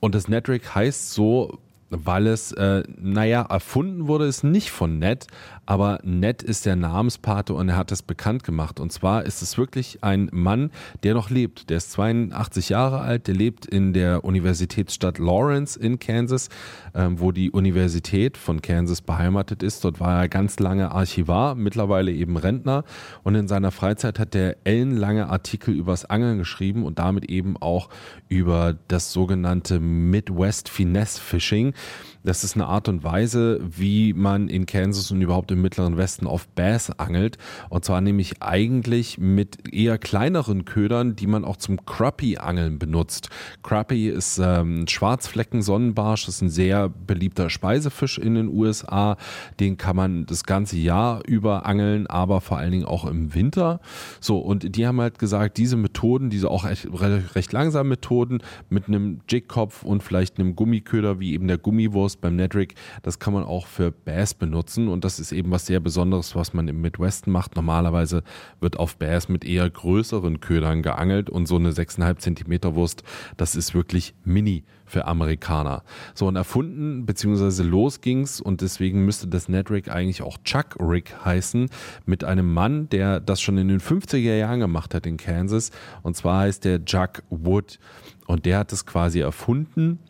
Und 0.00 0.14
das 0.14 0.26
Nedrick 0.26 0.74
heißt 0.74 1.12
so, 1.12 1.58
weil 1.90 2.28
es, 2.28 2.52
äh, 2.52 2.84
naja, 2.96 3.42
erfunden 3.42 4.06
wurde 4.06 4.26
es 4.26 4.42
nicht 4.42 4.70
von 4.70 4.98
Ned, 4.98 5.26
aber 5.70 6.00
Ned 6.02 6.42
ist 6.42 6.66
der 6.66 6.74
Namenspate 6.74 7.54
und 7.54 7.68
er 7.68 7.76
hat 7.76 7.92
es 7.92 8.02
bekannt 8.02 8.42
gemacht. 8.42 8.80
Und 8.80 8.90
zwar 8.90 9.24
ist 9.24 9.40
es 9.40 9.56
wirklich 9.56 10.02
ein 10.02 10.28
Mann, 10.32 10.72
der 11.04 11.14
noch 11.14 11.30
lebt. 11.30 11.70
Der 11.70 11.76
ist 11.76 11.92
82 11.92 12.70
Jahre 12.70 12.98
alt, 12.98 13.28
der 13.28 13.36
lebt 13.36 13.66
in 13.66 13.92
der 13.92 14.24
Universitätsstadt 14.24 15.18
Lawrence 15.18 15.78
in 15.78 16.00
Kansas, 16.00 16.48
ähm, 16.92 17.20
wo 17.20 17.30
die 17.30 17.52
Universität 17.52 18.36
von 18.36 18.62
Kansas 18.62 19.00
beheimatet 19.00 19.62
ist. 19.62 19.84
Dort 19.84 20.00
war 20.00 20.22
er 20.22 20.28
ganz 20.28 20.58
lange 20.58 20.90
Archivar, 20.90 21.54
mittlerweile 21.54 22.10
eben 22.10 22.36
Rentner. 22.36 22.82
Und 23.22 23.36
in 23.36 23.46
seiner 23.46 23.70
Freizeit 23.70 24.18
hat 24.18 24.34
er 24.34 24.56
ellenlange 24.64 25.28
Artikel 25.28 25.72
übers 25.72 26.04
Angeln 26.04 26.38
geschrieben 26.38 26.82
und 26.82 26.98
damit 26.98 27.26
eben 27.26 27.56
auch 27.56 27.90
über 28.28 28.76
das 28.88 29.12
sogenannte 29.12 29.78
Midwest 29.78 30.68
Finesse 30.68 31.20
Fishing. 31.20 31.74
Das 32.22 32.44
ist 32.44 32.54
eine 32.54 32.66
Art 32.66 32.88
und 32.88 33.02
Weise, 33.02 33.60
wie 33.62 34.12
man 34.12 34.48
in 34.48 34.66
Kansas 34.66 35.10
und 35.10 35.22
überhaupt 35.22 35.50
im 35.50 35.62
Mittleren 35.62 35.96
Westen 35.96 36.26
auf 36.26 36.48
Bass 36.48 36.90
angelt. 36.98 37.38
Und 37.70 37.84
zwar 37.84 38.02
nämlich 38.02 38.42
eigentlich 38.42 39.16
mit 39.16 39.72
eher 39.72 39.96
kleineren 39.96 40.66
Ködern, 40.66 41.16
die 41.16 41.26
man 41.26 41.44
auch 41.44 41.56
zum 41.56 41.86
Crappie-Angeln 41.86 42.78
benutzt. 42.78 43.30
Crappie 43.62 44.08
ist 44.08 44.38
ähm, 44.38 44.86
Schwarzflecken-Sonnenbarsch, 44.86 46.26
das 46.26 46.36
ist 46.36 46.42
ein 46.42 46.50
sehr 46.50 46.90
beliebter 46.90 47.48
Speisefisch 47.48 48.18
in 48.18 48.34
den 48.34 48.48
USA. 48.48 49.16
Den 49.58 49.78
kann 49.78 49.96
man 49.96 50.26
das 50.26 50.44
ganze 50.44 50.76
Jahr 50.76 51.22
über 51.26 51.64
angeln, 51.64 52.06
aber 52.06 52.42
vor 52.42 52.58
allen 52.58 52.72
Dingen 52.72 52.84
auch 52.84 53.06
im 53.06 53.34
Winter. 53.34 53.80
So, 54.20 54.38
und 54.38 54.76
die 54.76 54.86
haben 54.86 55.00
halt 55.00 55.18
gesagt, 55.18 55.56
diese 55.56 55.76
Methoden, 55.76 56.28
diese 56.28 56.50
auch 56.50 56.64
recht, 56.64 56.86
recht 57.34 57.52
langsamen 57.52 57.88
Methoden 57.88 58.42
mit 58.68 58.88
einem 58.88 59.20
Jigkopf 59.28 59.84
und 59.84 60.02
vielleicht 60.02 60.38
einem 60.38 60.54
Gummiköder 60.54 61.18
wie 61.18 61.32
eben 61.32 61.48
der 61.48 61.58
Gummiwurst 61.58 62.09
Post 62.10 62.20
beim 62.22 62.34
Nedrick, 62.34 62.74
das 63.02 63.20
kann 63.20 63.32
man 63.34 63.44
auch 63.44 63.66
für 63.66 63.92
Bass 63.92 64.34
benutzen 64.34 64.88
und 64.88 65.04
das 65.04 65.20
ist 65.20 65.30
eben 65.30 65.52
was 65.52 65.66
sehr 65.66 65.78
Besonderes, 65.78 66.34
was 66.34 66.52
man 66.52 66.66
im 66.66 66.80
Midwesten 66.80 67.32
macht. 67.32 67.54
Normalerweise 67.54 68.24
wird 68.58 68.78
auf 68.80 68.96
Bass 68.96 69.28
mit 69.28 69.44
eher 69.44 69.70
größeren 69.70 70.40
Ködern 70.40 70.82
geangelt 70.82 71.30
und 71.30 71.46
so 71.46 71.54
eine 71.54 71.70
6,5 71.70 72.18
Zentimeter 72.18 72.74
Wurst, 72.74 73.04
das 73.36 73.54
ist 73.54 73.74
wirklich 73.74 74.14
mini 74.24 74.64
für 74.86 75.06
Amerikaner. 75.06 75.84
So 76.14 76.26
und 76.26 76.34
erfunden 76.34 77.06
bzw. 77.06 77.62
los 77.62 78.00
ging's 78.00 78.40
und 78.40 78.60
deswegen 78.60 79.04
müsste 79.04 79.28
das 79.28 79.48
Nedrick 79.48 79.88
eigentlich 79.88 80.22
auch 80.22 80.38
Chuck 80.42 80.76
Rick 80.80 81.14
heißen 81.24 81.70
mit 82.06 82.24
einem 82.24 82.52
Mann, 82.52 82.88
der 82.88 83.20
das 83.20 83.40
schon 83.40 83.56
in 83.56 83.68
den 83.68 83.80
50er 83.80 84.36
Jahren 84.36 84.58
gemacht 84.58 84.96
hat 84.96 85.06
in 85.06 85.16
Kansas 85.16 85.70
und 86.02 86.16
zwar 86.16 86.40
heißt 86.40 86.64
der 86.64 86.84
Chuck 86.84 87.22
Wood 87.30 87.78
und 88.26 88.46
der 88.46 88.58
hat 88.58 88.72
es 88.72 88.84
quasi 88.84 89.20
erfunden 89.20 90.00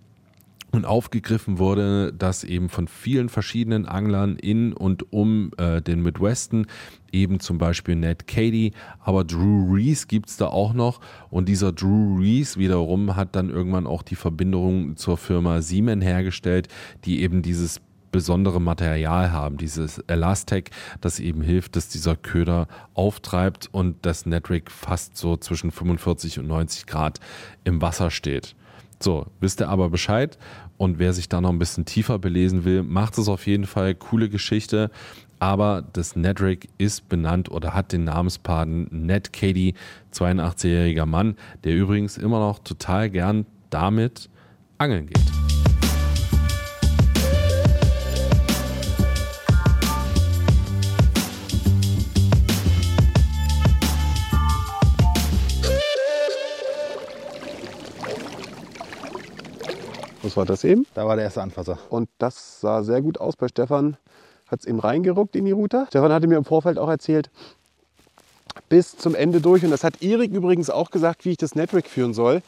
und 0.73 0.85
aufgegriffen 0.85 1.59
wurde, 1.59 2.13
dass 2.13 2.45
eben 2.45 2.69
von 2.69 2.89
vielen 2.89 3.29
verschiedenen 3.29 3.87
Anglern 3.87 4.37
in 4.37 4.73
und 4.73 5.13
um 5.13 5.51
äh, 5.57 5.83
den 5.83 6.03
Midwesten, 6.03 6.67
eben 7.13 7.41
zum 7.41 7.59
Beispiel 7.59 7.97
Ned 7.97 8.27
Cady, 8.27 8.73
aber 9.01 9.25
Drew 9.25 9.73
Reese 9.75 10.07
gibt's 10.07 10.37
da 10.37 10.47
auch 10.47 10.73
noch 10.73 11.01
und 11.29 11.49
dieser 11.49 11.73
Drew 11.73 12.19
Reese 12.19 12.59
wiederum 12.59 13.17
hat 13.17 13.35
dann 13.35 13.51
irgendwann 13.51 13.87
auch 13.87 14.03
die 14.03 14.15
Verbindung 14.17 14.97
zur 14.97 15.17
Firma 15.17 15.61
Siemens 15.61 16.05
hergestellt, 16.05 16.69
die 17.05 17.21
eben 17.23 17.43
dieses 17.43 17.81
besondere 18.13 18.61
Material 18.61 19.33
haben, 19.33 19.57
dieses 19.57 19.99
Elastec, 19.99 20.71
das 21.01 21.21
eben 21.21 21.43
hilft, 21.43 21.77
dass 21.77 21.89
dieser 21.89 22.17
Köder 22.17 22.67
auftreibt 22.95 23.69
und 23.73 23.97
das 24.03 24.27
Netrick 24.27 24.71
fast 24.71 25.17
so 25.17 25.37
zwischen 25.37 25.71
45 25.71 26.39
und 26.39 26.49
90 26.49 26.87
Grad 26.87 27.21
im 27.65 27.81
Wasser 27.81 28.11
steht. 28.11 28.57
So, 29.03 29.27
wisst 29.41 29.61
ihr 29.61 29.69
aber 29.69 29.89
Bescheid. 29.89 30.39
Und 30.77 30.99
wer 30.99 31.13
sich 31.13 31.29
da 31.29 31.41
noch 31.41 31.51
ein 31.51 31.59
bisschen 31.59 31.85
tiefer 31.85 32.19
belesen 32.19 32.65
will, 32.65 32.83
macht 32.83 33.19
es 33.19 33.29
auf 33.29 33.47
jeden 33.47 33.67
Fall. 33.67 33.95
Coole 33.95 34.29
Geschichte. 34.29 34.91
Aber 35.39 35.83
das 35.95 36.17
Nedrick 36.17 36.69
ist 36.77 37.09
benannt 37.09 37.51
oder 37.51 37.73
hat 37.73 37.93
den 37.93 38.05
Namenspaten 38.05 38.89
Ned 38.91 39.33
Cady, 39.33 39.75
82-jähriger 40.13 41.07
Mann, 41.07 41.37
der 41.65 41.75
übrigens 41.75 42.19
immer 42.19 42.41
noch 42.41 42.59
total 42.59 43.09
gern 43.09 43.47
damit 43.71 44.29
angeln 44.77 45.07
geht. 45.07 45.50
Was 60.31 60.37
war 60.37 60.47
das 60.47 60.63
eben? 60.63 60.87
Da 60.95 61.09
war 61.09 61.17
der 61.17 61.25
erste 61.25 61.43
Anfasser. 61.43 61.77
Und 61.89 62.09
das 62.19 62.61
sah 62.61 62.85
sehr 62.85 63.03
gut 63.03 63.19
aus 63.19 63.35
bei 63.35 63.49
Stefan. 63.49 63.97
Hat 64.47 64.61
es 64.61 64.65
eben 64.65 64.79
reingeruckt 64.79 65.35
in 65.35 65.45
die 65.45 65.51
Route. 65.51 65.87
Stefan 65.89 66.13
hatte 66.13 66.29
mir 66.29 66.37
im 66.37 66.45
Vorfeld 66.45 66.79
auch 66.79 66.89
erzählt, 66.89 67.31
bis 68.69 68.97
zum 68.97 69.17
Ende 69.17 69.41
durch. 69.41 69.65
Und 69.65 69.73
das 69.73 69.83
hat 69.83 70.05
Erik 70.05 70.31
übrigens 70.31 70.71
auch 70.71 70.93
gesagt, 70.93 71.25
wie 71.25 71.31
ich 71.31 71.37
das 71.37 71.57
Network 71.57 71.89
führen 71.89 72.15
soll. 72.15 72.43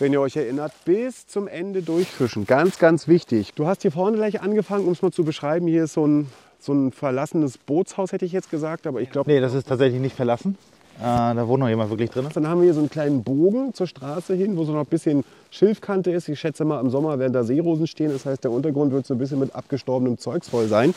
Wenn 0.00 0.12
ihr 0.12 0.20
euch 0.20 0.34
erinnert, 0.34 0.72
bis 0.84 1.28
zum 1.28 1.46
Ende 1.46 1.82
durchfischen. 1.82 2.46
Ganz, 2.46 2.80
ganz 2.80 3.06
wichtig. 3.06 3.54
Du 3.54 3.68
hast 3.68 3.82
hier 3.82 3.92
vorne 3.92 4.16
gleich 4.16 4.42
angefangen, 4.42 4.84
um 4.84 4.92
es 4.92 5.00
mal 5.00 5.12
zu 5.12 5.22
beschreiben. 5.22 5.68
Hier 5.68 5.84
ist 5.84 5.92
so 5.92 6.04
ein, 6.04 6.26
so 6.58 6.72
ein 6.72 6.90
verlassenes 6.90 7.58
Bootshaus, 7.58 8.10
hätte 8.10 8.24
ich 8.24 8.32
jetzt 8.32 8.50
gesagt. 8.50 8.88
Aber 8.88 9.00
ich 9.00 9.10
glaube. 9.10 9.30
Nee, 9.30 9.38
das 9.38 9.54
ist 9.54 9.68
tatsächlich 9.68 10.00
nicht 10.00 10.16
verlassen. 10.16 10.58
Äh, 10.98 11.34
da 11.34 11.48
wohnt 11.48 11.60
noch 11.60 11.68
jemand 11.68 11.90
wirklich 11.90 12.10
drin. 12.10 12.26
Dann 12.32 12.46
haben 12.46 12.60
wir 12.60 12.66
hier 12.66 12.74
so 12.74 12.80
einen 12.80 12.90
kleinen 12.90 13.22
Bogen 13.22 13.74
zur 13.74 13.86
Straße 13.86 14.34
hin, 14.34 14.56
wo 14.56 14.64
so 14.64 14.72
noch 14.72 14.80
ein 14.80 14.86
bisschen 14.86 15.24
Schilfkante 15.50 16.10
ist. 16.10 16.28
Ich 16.28 16.38
schätze 16.38 16.64
mal, 16.64 16.80
im 16.80 16.90
Sommer 16.90 17.18
werden 17.18 17.32
da 17.32 17.44
Seerosen 17.44 17.86
stehen. 17.86 18.12
Das 18.12 18.26
heißt, 18.26 18.44
der 18.44 18.50
Untergrund 18.50 18.92
wird 18.92 19.06
so 19.06 19.14
ein 19.14 19.18
bisschen 19.18 19.38
mit 19.40 19.54
abgestorbenem 19.54 20.18
Zeugs 20.18 20.48
voll 20.48 20.68
sein. 20.68 20.94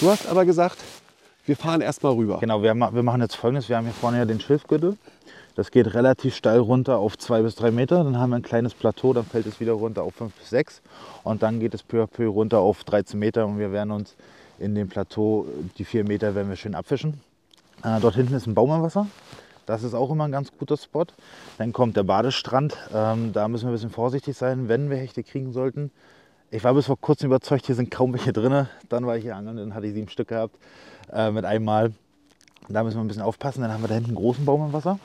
Du 0.00 0.08
hast 0.08 0.28
aber 0.28 0.44
gesagt, 0.44 0.78
wir 1.44 1.56
fahren 1.56 1.80
erst 1.80 2.02
mal 2.02 2.12
rüber. 2.12 2.38
Genau, 2.40 2.62
wir, 2.62 2.74
wir 2.74 3.02
machen 3.02 3.20
jetzt 3.20 3.34
folgendes. 3.34 3.68
Wir 3.68 3.76
haben 3.76 3.84
hier 3.84 3.94
vorne 3.94 4.18
ja 4.18 4.24
den 4.24 4.40
Schilfgürtel. 4.40 4.96
Das 5.54 5.70
geht 5.70 5.92
relativ 5.92 6.34
steil 6.34 6.60
runter 6.60 6.98
auf 6.98 7.18
zwei 7.18 7.42
bis 7.42 7.56
drei 7.56 7.70
Meter. 7.70 8.04
Dann 8.04 8.18
haben 8.18 8.30
wir 8.30 8.36
ein 8.36 8.42
kleines 8.42 8.74
Plateau, 8.74 9.12
dann 9.12 9.24
fällt 9.24 9.46
es 9.46 9.60
wieder 9.60 9.72
runter 9.72 10.02
auf 10.02 10.14
fünf 10.14 10.32
bis 10.34 10.50
sechs. 10.50 10.80
Und 11.24 11.42
dann 11.42 11.60
geht 11.60 11.74
es 11.74 11.82
peu 11.82 12.02
à 12.02 12.06
peu 12.06 12.26
runter 12.28 12.60
auf 12.60 12.84
13 12.84 13.18
Meter. 13.18 13.44
Und 13.46 13.58
wir 13.58 13.72
werden 13.72 13.90
uns 13.90 14.14
in 14.58 14.74
dem 14.74 14.88
Plateau, 14.88 15.46
die 15.76 15.84
vier 15.84 16.04
Meter, 16.04 16.34
werden 16.34 16.48
wir 16.48 16.56
schön 16.56 16.74
abfischen. 16.74 17.20
Äh, 17.84 18.00
dort 18.00 18.14
hinten 18.14 18.34
ist 18.34 18.46
ein 18.46 18.54
Baum 18.54 18.70
im 18.70 18.82
Wasser. 18.82 19.06
Das 19.66 19.82
ist 19.82 19.94
auch 19.94 20.10
immer 20.10 20.24
ein 20.24 20.32
ganz 20.32 20.50
guter 20.56 20.76
Spot. 20.76 21.06
Dann 21.58 21.72
kommt 21.72 21.96
der 21.96 22.02
Badestrand. 22.02 22.76
Ähm, 22.94 23.32
da 23.32 23.48
müssen 23.48 23.64
wir 23.64 23.70
ein 23.70 23.74
bisschen 23.74 23.90
vorsichtig 23.90 24.36
sein, 24.36 24.68
wenn 24.68 24.90
wir 24.90 24.96
Hechte 24.96 25.22
kriegen 25.22 25.52
sollten. 25.52 25.90
Ich 26.50 26.64
war 26.64 26.74
bis 26.74 26.86
vor 26.86 27.00
kurzem 27.00 27.26
überzeugt, 27.28 27.66
hier 27.66 27.74
sind 27.74 27.90
kaum 27.90 28.12
welche 28.12 28.32
drin. 28.32 28.68
Dann 28.88 29.06
war 29.06 29.16
ich 29.16 29.22
hier 29.22 29.36
angeln, 29.36 29.56
dann 29.56 29.74
hatte 29.74 29.86
ich 29.86 29.94
sieben 29.94 30.08
Stück 30.08 30.28
gehabt 30.28 30.56
äh, 31.12 31.30
mit 31.30 31.44
einem 31.44 31.64
Mal. 31.64 31.92
Da 32.68 32.84
müssen 32.84 32.96
wir 32.96 33.04
ein 33.04 33.08
bisschen 33.08 33.22
aufpassen. 33.22 33.62
Dann 33.62 33.72
haben 33.72 33.82
wir 33.82 33.88
da 33.88 33.94
hinten 33.94 34.10
einen 34.10 34.18
großen 34.18 34.44
Baum 34.44 34.66
im 34.66 34.72
Wasser. 34.72 34.98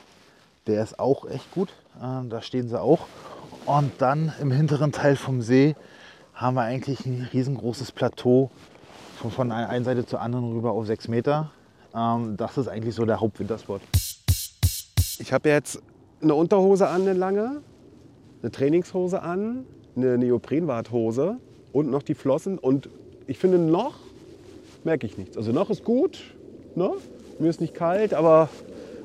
Der 0.66 0.82
ist 0.82 0.98
auch 1.00 1.28
echt 1.28 1.50
gut. 1.52 1.70
Äh, 2.00 2.28
da 2.28 2.42
stehen 2.42 2.68
sie 2.68 2.80
auch. 2.80 3.06
Und 3.64 3.92
dann 3.98 4.32
im 4.40 4.50
hinteren 4.50 4.92
Teil 4.92 5.16
vom 5.16 5.42
See 5.42 5.74
haben 6.34 6.54
wir 6.54 6.62
eigentlich 6.62 7.04
ein 7.06 7.28
riesengroßes 7.32 7.92
Plateau 7.92 8.50
von, 9.20 9.30
von 9.30 9.52
einer 9.52 9.84
Seite 9.84 10.06
zur 10.06 10.20
anderen 10.20 10.52
rüber 10.52 10.72
auf 10.72 10.86
sechs 10.86 11.08
Meter. 11.08 11.50
Ähm, 11.94 12.36
das 12.36 12.58
ist 12.58 12.68
eigentlich 12.68 12.94
so 12.94 13.04
der 13.04 13.20
Hauptwinterspot. 13.20 13.80
Ich 15.18 15.32
habe 15.32 15.48
jetzt 15.48 15.80
eine 16.22 16.34
Unterhose 16.34 16.88
an, 16.88 17.02
eine 17.02 17.12
lange, 17.12 17.62
eine 18.42 18.50
Trainingshose 18.50 19.22
an, 19.22 19.64
eine 19.96 20.18
Neoprenwarthose 20.18 21.38
und 21.72 21.90
noch 21.90 22.02
die 22.02 22.14
Flossen. 22.14 22.58
Und 22.58 22.88
ich 23.26 23.38
finde, 23.38 23.58
noch 23.58 23.94
merke 24.84 25.06
ich 25.06 25.18
nichts. 25.18 25.36
Also 25.36 25.52
noch 25.52 25.70
ist 25.70 25.84
gut, 25.84 26.22
ne? 26.74 26.90
mir 27.38 27.48
ist 27.48 27.60
nicht 27.60 27.74
kalt, 27.74 28.14
aber 28.14 28.48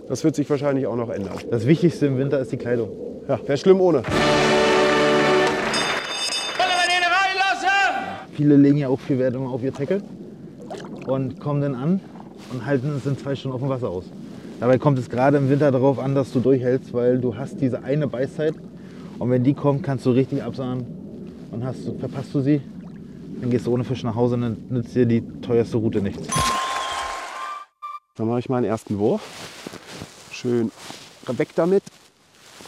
das 0.07 0.23
wird 0.23 0.35
sich 0.35 0.49
wahrscheinlich 0.49 0.87
auch 0.87 0.95
noch 0.95 1.09
ändern. 1.09 1.37
Das 1.49 1.65
Wichtigste 1.65 2.07
im 2.07 2.17
Winter 2.17 2.39
ist 2.39 2.51
die 2.51 2.57
Kleidung. 2.57 2.89
Ja, 3.27 3.39
wäre 3.45 3.57
schlimm 3.57 3.79
ohne. 3.79 4.03
Viele 8.33 8.55
legen 8.55 8.77
ja 8.77 8.87
auch 8.87 8.99
viel 8.99 9.19
Wert 9.19 9.35
immer 9.35 9.51
auf 9.51 9.63
ihr 9.63 9.73
Tackle 9.73 10.01
und 11.05 11.39
kommen 11.39 11.61
dann 11.61 11.75
an 11.75 11.99
und 12.53 12.65
halten 12.65 12.93
es 12.95 13.05
in 13.05 13.17
zwei 13.17 13.36
Stunden 13.36 13.55
auf 13.55 13.62
dem 13.62 13.69
Wasser 13.69 13.89
aus. 13.89 14.05
Dabei 14.60 14.77
kommt 14.77 14.98
es 15.00 15.10
gerade 15.10 15.38
im 15.38 15.50
Winter 15.50 15.72
darauf 15.72 16.00
an, 16.00 16.15
dass 16.15 16.31
du 16.31 16.39
durchhältst, 16.39 16.93
weil 16.93 17.19
du 17.19 17.36
hast 17.36 17.60
diese 17.60 17.83
eine 17.83 18.07
Beißzeit 18.07 18.53
und 19.19 19.29
wenn 19.29 19.43
die 19.43 19.53
kommt, 19.53 19.83
kannst 19.83 20.05
du 20.05 20.12
richtig 20.12 20.43
absahen 20.43 20.86
und 21.51 21.65
hast, 21.65 21.83
verpasst 22.00 22.33
du 22.33 22.41
sie, 22.41 22.62
dann 23.41 23.50
gehst 23.50 23.65
du 23.65 23.74
ohne 23.74 23.83
Fisch 23.83 24.03
nach 24.03 24.15
Hause 24.15 24.36
und 24.36 24.41
dann 24.41 24.57
nützt 24.69 24.95
dir 24.95 25.05
die 25.05 25.22
teuerste 25.41 25.77
Route 25.77 26.01
nichts. 26.01 26.27
Dann 28.15 28.27
mache 28.27 28.39
ich 28.39 28.50
meinen 28.50 28.65
ersten 28.65 29.00
Wurf. 29.00 29.22
Schön 30.31 30.72
weg 31.27 31.50
damit. 31.55 31.83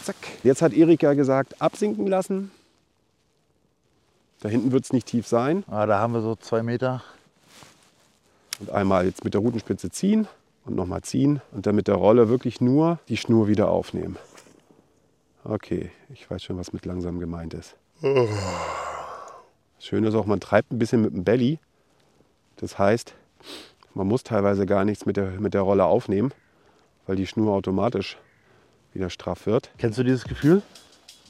Zack. 0.02 0.16
Jetzt 0.42 0.62
hat 0.62 0.72
Erika 0.72 1.14
gesagt, 1.14 1.60
absinken 1.62 2.06
lassen. 2.06 2.50
Da 4.40 4.48
hinten 4.48 4.70
wird 4.72 4.84
es 4.84 4.92
nicht 4.92 5.06
tief 5.06 5.26
sein. 5.26 5.64
Ah, 5.68 5.86
da 5.86 5.98
haben 5.98 6.12
wir 6.12 6.20
so 6.20 6.36
zwei 6.36 6.62
Meter. 6.62 7.02
Und 8.58 8.70
einmal 8.70 9.06
jetzt 9.06 9.24
mit 9.24 9.34
der 9.34 9.40
Rutenspitze 9.40 9.90
ziehen 9.90 10.26
und 10.64 10.76
nochmal 10.76 11.02
ziehen. 11.02 11.40
Und 11.52 11.66
dann 11.66 11.74
mit 11.74 11.88
der 11.88 11.96
Rolle 11.96 12.28
wirklich 12.28 12.60
nur 12.60 12.98
die 13.08 13.16
Schnur 13.16 13.48
wieder 13.48 13.70
aufnehmen. 13.70 14.16
Okay, 15.44 15.90
ich 16.12 16.28
weiß 16.28 16.42
schon, 16.42 16.58
was 16.58 16.72
mit 16.72 16.86
langsam 16.86 17.20
gemeint 17.20 17.54
ist. 17.54 17.76
Schön 19.78 20.04
ist 20.04 20.14
auch, 20.14 20.26
man 20.26 20.40
treibt 20.40 20.72
ein 20.72 20.78
bisschen 20.78 21.02
mit 21.02 21.12
dem 21.12 21.24
Belly. 21.24 21.58
Das 22.56 22.78
heißt, 22.78 23.14
man 23.94 24.06
muss 24.06 24.24
teilweise 24.24 24.66
gar 24.66 24.84
nichts 24.84 25.06
mit 25.06 25.16
der, 25.16 25.32
mit 25.32 25.54
der 25.54 25.60
Rolle 25.60 25.84
aufnehmen, 25.84 26.32
weil 27.06 27.16
die 27.16 27.26
Schnur 27.26 27.52
automatisch 27.52 28.16
wieder 28.92 29.10
straff 29.10 29.46
wird. 29.46 29.70
Kennst 29.78 29.98
du 29.98 30.02
dieses 30.02 30.24
Gefühl, 30.24 30.62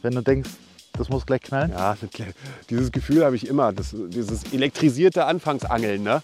wenn 0.03 0.15
du 0.15 0.23
denkst, 0.23 0.51
das 0.93 1.09
muss 1.09 1.27
gleich 1.27 1.43
knallen? 1.43 1.71
Ja, 1.71 1.97
dieses 2.71 2.91
Gefühl 2.93 3.25
habe 3.25 3.37
ich 3.37 3.47
immer, 3.47 3.73
das, 3.73 3.95
dieses 3.95 4.53
elektrisierte 4.53 5.27
Anfangsangeln. 5.27 6.03
Ne? 6.03 6.23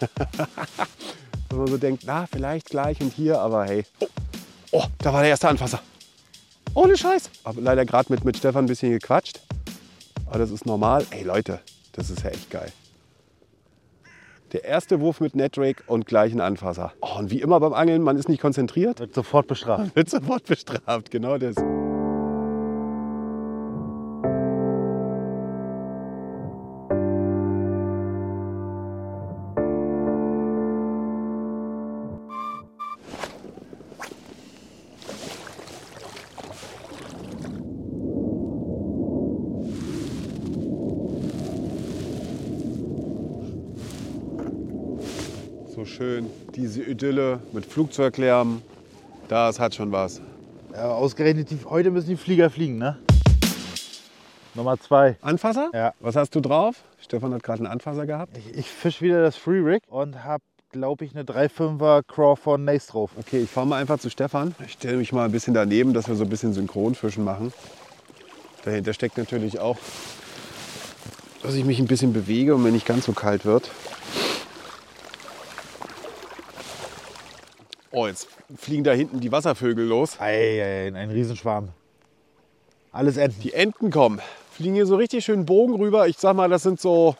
Wenn 1.50 1.58
man 1.58 1.66
so 1.66 1.78
denkt, 1.78 2.04
na, 2.06 2.26
vielleicht 2.26 2.68
gleich 2.70 3.00
und 3.00 3.12
hier, 3.12 3.40
aber 3.40 3.64
hey. 3.66 3.84
Oh, 4.00 4.06
oh 4.72 4.84
da 4.98 5.12
war 5.12 5.22
der 5.22 5.30
erste 5.30 5.48
Anfasser. 5.48 5.80
Ohne 6.74 6.96
Scheiß. 6.96 7.30
Aber 7.44 7.60
leider 7.60 7.84
gerade 7.84 8.12
mit, 8.12 8.24
mit 8.24 8.36
Stefan 8.36 8.64
ein 8.64 8.68
bisschen 8.68 8.90
gequatscht. 8.90 9.40
Aber 10.26 10.38
das 10.38 10.50
ist 10.50 10.66
normal. 10.66 11.06
Ey 11.10 11.22
Leute, 11.22 11.60
das 11.92 12.10
ist 12.10 12.22
ja 12.22 12.30
echt 12.30 12.50
geil. 12.50 12.70
Der 14.52 14.64
erste 14.64 15.00
Wurf 15.00 15.20
mit 15.20 15.34
Netrake 15.34 15.82
und 15.86 16.06
gleich 16.06 16.32
ein 16.32 16.40
Anfasser. 16.40 16.92
Oh, 17.02 17.18
und 17.18 17.30
wie 17.30 17.40
immer 17.40 17.60
beim 17.60 17.74
Angeln, 17.74 18.02
man 18.02 18.16
ist 18.16 18.28
nicht 18.28 18.40
konzentriert. 18.40 19.00
Wird 19.00 19.14
sofort 19.14 19.46
bestraft. 19.46 19.94
Wird 19.94 20.08
sofort 20.08 20.44
bestraft, 20.44 21.10
genau 21.10 21.36
das. 21.36 21.56
Schön, 45.88 46.30
diese 46.54 46.82
Idylle 46.82 47.40
mit 47.52 47.66
Flugzeuglärm, 47.66 48.62
das 49.28 49.58
hat 49.58 49.74
schon 49.74 49.90
was. 49.90 50.20
Ja, 50.72 50.90
ausgerechnet, 50.90 51.50
die, 51.50 51.58
heute 51.68 51.90
müssen 51.90 52.10
die 52.10 52.16
Flieger 52.16 52.50
fliegen, 52.50 52.78
ne? 52.78 52.98
Nummer 54.54 54.78
zwei. 54.78 55.16
Anfasser? 55.22 55.70
Ja. 55.72 55.92
Was 56.00 56.16
hast 56.16 56.34
du 56.34 56.40
drauf? 56.40 56.76
Stefan 57.00 57.32
hat 57.32 57.42
gerade 57.42 57.60
einen 57.60 57.72
Anfasser 57.72 58.06
gehabt. 58.06 58.36
Ich, 58.36 58.58
ich 58.58 58.66
fische 58.66 59.02
wieder 59.02 59.22
das 59.22 59.36
Free 59.36 59.60
Rig 59.60 59.82
und 59.88 60.24
habe, 60.24 60.42
glaube 60.70 61.04
ich, 61.04 61.14
eine 61.14 61.24
3,5er 61.24 62.02
Craw 62.02 62.36
von 62.36 62.64
Nace 62.64 62.88
drauf. 62.88 63.10
Okay, 63.18 63.40
ich 63.40 63.50
fahre 63.50 63.66
mal 63.66 63.80
einfach 63.80 63.98
zu 63.98 64.10
Stefan. 64.10 64.54
Ich 64.64 64.72
stelle 64.72 64.96
mich 64.96 65.12
mal 65.12 65.24
ein 65.24 65.32
bisschen 65.32 65.54
daneben, 65.54 65.94
dass 65.94 66.08
wir 66.08 66.16
so 66.16 66.24
ein 66.24 66.30
bisschen 66.30 66.52
Synchronfischen 66.52 67.24
machen. 67.24 67.52
Dahinter 68.64 68.92
steckt 68.92 69.16
natürlich 69.16 69.60
auch, 69.60 69.78
dass 71.42 71.54
ich 71.54 71.64
mich 71.64 71.78
ein 71.78 71.86
bisschen 71.86 72.12
bewege 72.12 72.54
und 72.54 72.62
mir 72.62 72.72
nicht 72.72 72.86
ganz 72.86 73.06
so 73.06 73.12
kalt 73.12 73.44
wird. 73.44 73.70
Oh, 77.90 78.06
jetzt 78.06 78.28
fliegen 78.56 78.84
da 78.84 78.92
hinten 78.92 79.20
die 79.20 79.32
Wasservögel 79.32 79.86
los. 79.86 80.20
Ei, 80.20 80.62
ei, 80.62 80.86
ein 80.94 81.10
Riesenschwarm. 81.10 81.70
Alles 82.92 83.16
Enten. 83.16 83.40
Die 83.40 83.52
Enten 83.52 83.90
kommen. 83.90 84.20
Fliegen 84.50 84.74
hier 84.74 84.86
so 84.86 84.96
richtig 84.96 85.24
schön 85.24 85.46
Bogen 85.46 85.74
rüber. 85.76 86.08
Ich 86.08 86.18
sag 86.18 86.34
mal, 86.34 86.48
das 86.48 86.62
sind 86.62 86.80
so 86.80 87.16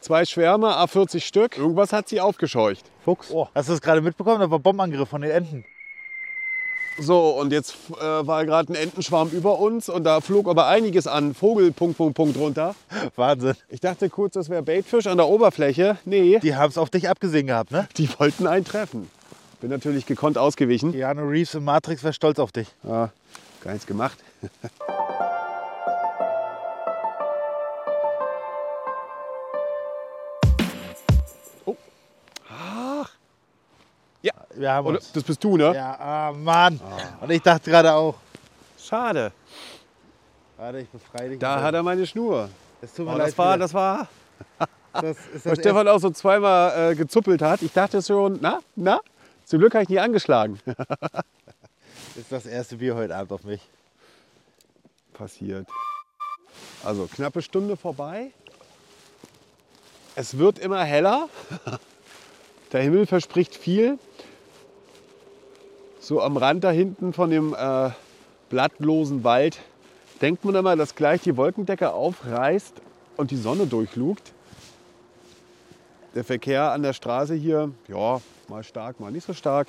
zwei 0.00 0.24
Schwärme, 0.24 0.76
A40 0.76 1.20
Stück. 1.20 1.56
Irgendwas 1.56 1.92
hat 1.92 2.08
sie 2.08 2.20
aufgescheucht. 2.20 2.84
Fuchs. 3.04 3.30
Oh, 3.30 3.48
hast 3.54 3.68
du 3.68 3.72
das 3.72 3.80
gerade 3.80 4.00
mitbekommen? 4.00 4.40
Da 4.40 4.50
war 4.50 4.58
Bombenangriff 4.58 5.08
von 5.08 5.22
den 5.22 5.30
Enten. 5.30 5.64
So, 7.00 7.30
und 7.30 7.52
jetzt 7.52 7.76
äh, 8.00 8.26
war 8.26 8.44
gerade 8.44 8.72
ein 8.72 8.76
Entenschwarm 8.76 9.30
über 9.30 9.60
uns 9.60 9.88
und 9.88 10.02
da 10.02 10.20
flog 10.20 10.48
aber 10.48 10.66
einiges 10.66 11.06
an 11.06 11.32
Vogel, 11.32 11.70
Punkt, 11.70 11.96
Punkt, 11.96 12.16
Punkt 12.16 12.36
runter. 12.36 12.74
Wahnsinn. 13.16 13.54
Ich 13.68 13.80
dachte 13.80 14.10
kurz, 14.10 14.34
das 14.34 14.48
wäre 14.48 14.62
Baitfisch 14.64 15.06
an 15.06 15.16
der 15.16 15.28
Oberfläche. 15.28 15.96
Nee, 16.04 16.40
Die 16.40 16.56
haben 16.56 16.70
es 16.70 16.76
auf 16.76 16.90
dich 16.90 17.08
abgesehen 17.08 17.46
gehabt, 17.46 17.70
ne? 17.70 17.88
die 17.96 18.08
wollten 18.18 18.48
einen 18.48 18.64
treffen. 18.64 19.08
Bin 19.60 19.70
natürlich 19.70 20.06
gekonnt 20.06 20.38
ausgewichen. 20.38 20.92
Keanu 20.92 21.26
Reeves 21.28 21.54
im 21.54 21.64
Matrix 21.64 22.02
wäre 22.04 22.12
stolz 22.12 22.38
auf 22.38 22.52
dich. 22.52 22.68
Ja, 22.84 23.10
gar 23.62 23.72
nichts 23.72 23.86
gemacht. 23.86 24.18
oh. 31.66 31.76
Ach. 32.50 33.10
Ja, 34.22 34.32
Wir 34.54 34.72
haben 34.72 34.86
oder, 34.86 34.96
uns. 34.98 35.12
das 35.12 35.22
bist 35.22 35.42
du, 35.42 35.56
ne? 35.56 35.74
Ja, 35.74 35.96
ah, 35.98 36.32
Mann. 36.32 36.80
Und 37.20 37.30
ich 37.30 37.42
dachte 37.42 37.70
gerade 37.70 37.92
auch. 37.92 38.14
Schade. 38.78 39.32
Warte, 40.56 40.78
ich 40.80 40.88
befreie 40.88 41.30
dich. 41.30 41.38
Da 41.38 41.62
hat 41.62 41.74
er 41.74 41.82
meine 41.82 42.06
Schnur. 42.06 42.48
Es 42.80 42.92
tut 42.94 43.06
mir 43.06 43.14
Oh, 43.14 43.16
leid. 43.16 43.28
das 43.28 43.38
war, 43.38 43.54
wieder. 43.54 43.58
das 43.64 43.74
war, 43.74 44.08
das 44.92 45.16
ist 45.34 45.44
weil 45.46 45.54
das 45.54 45.58
Stefan 45.60 45.88
auch 45.88 45.98
so 45.98 46.10
zweimal 46.10 46.92
äh, 46.92 46.94
gezuppelt 46.94 47.42
hat. 47.42 47.62
Ich 47.62 47.72
dachte 47.72 48.02
schon, 48.02 48.38
na, 48.40 48.60
na, 48.76 49.00
zum 49.48 49.60
Glück 49.60 49.72
habe 49.74 49.84
ich 49.84 49.88
nie 49.88 49.98
angeschlagen. 49.98 50.60
erste, 50.66 52.20
ist 52.20 52.32
das 52.32 52.46
erste 52.46 52.76
Bier 52.76 52.94
heute 52.94 53.16
Abend 53.16 53.32
auf 53.32 53.44
mich. 53.44 53.62
passiert. 55.14 55.66
Also 56.84 57.06
knappe 57.06 57.40
Stunde 57.40 57.76
vorbei. 57.76 58.30
Es 60.14 60.36
wird 60.36 60.58
immer 60.58 60.84
heller. 60.84 61.28
Der 62.72 62.82
Himmel 62.82 63.06
verspricht 63.06 63.54
viel. 63.54 63.98
So 65.98 66.20
am 66.20 66.36
Rand 66.36 66.64
da 66.64 66.70
hinten 66.70 67.12
von 67.14 67.30
dem 67.30 67.54
äh, 67.54 67.90
blattlosen 68.50 69.24
Wald 69.24 69.60
denkt 70.20 70.44
man 70.44 70.56
immer, 70.56 70.76
dass 70.76 70.94
gleich 70.94 71.22
die 71.22 71.36
Wolkendecke 71.36 71.92
aufreißt 71.92 72.74
und 73.16 73.30
die 73.30 73.36
Sonne 73.36 73.66
durchlugt. 73.66 74.32
Der 76.14 76.24
Verkehr 76.24 76.72
an 76.72 76.82
der 76.82 76.92
Straße 76.92 77.34
hier, 77.34 77.70
ja, 77.86 78.20
mal 78.48 78.64
stark, 78.64 78.98
mal 78.98 79.12
nicht 79.12 79.26
so 79.26 79.34
stark. 79.34 79.68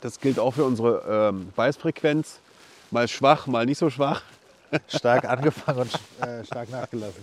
Das 0.00 0.20
gilt 0.20 0.38
auch 0.38 0.54
für 0.54 0.64
unsere 0.64 1.30
ähm, 1.30 1.48
Beißfrequenz. 1.56 2.38
Mal 2.90 3.08
schwach, 3.08 3.46
mal 3.46 3.66
nicht 3.66 3.78
so 3.78 3.90
schwach. 3.90 4.22
Stark 4.88 5.24
angefangen 5.28 5.80
und 5.80 5.94
äh, 6.26 6.44
stark 6.44 6.70
nachgelassen. 6.70 7.22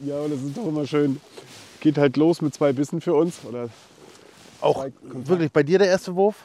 Ja, 0.00 0.18
aber 0.18 0.28
das 0.30 0.40
ist 0.40 0.56
doch 0.56 0.66
immer 0.66 0.86
schön. 0.86 1.20
Geht 1.80 1.98
halt 1.98 2.16
los 2.16 2.40
mit 2.40 2.54
zwei 2.54 2.72
Bissen 2.72 3.00
für 3.00 3.14
uns. 3.14 3.44
Oder 3.44 3.68
Auch 4.60 4.86
wirklich 5.02 5.52
bei 5.52 5.62
dir 5.62 5.78
der 5.78 5.88
erste 5.88 6.14
Wurf? 6.14 6.36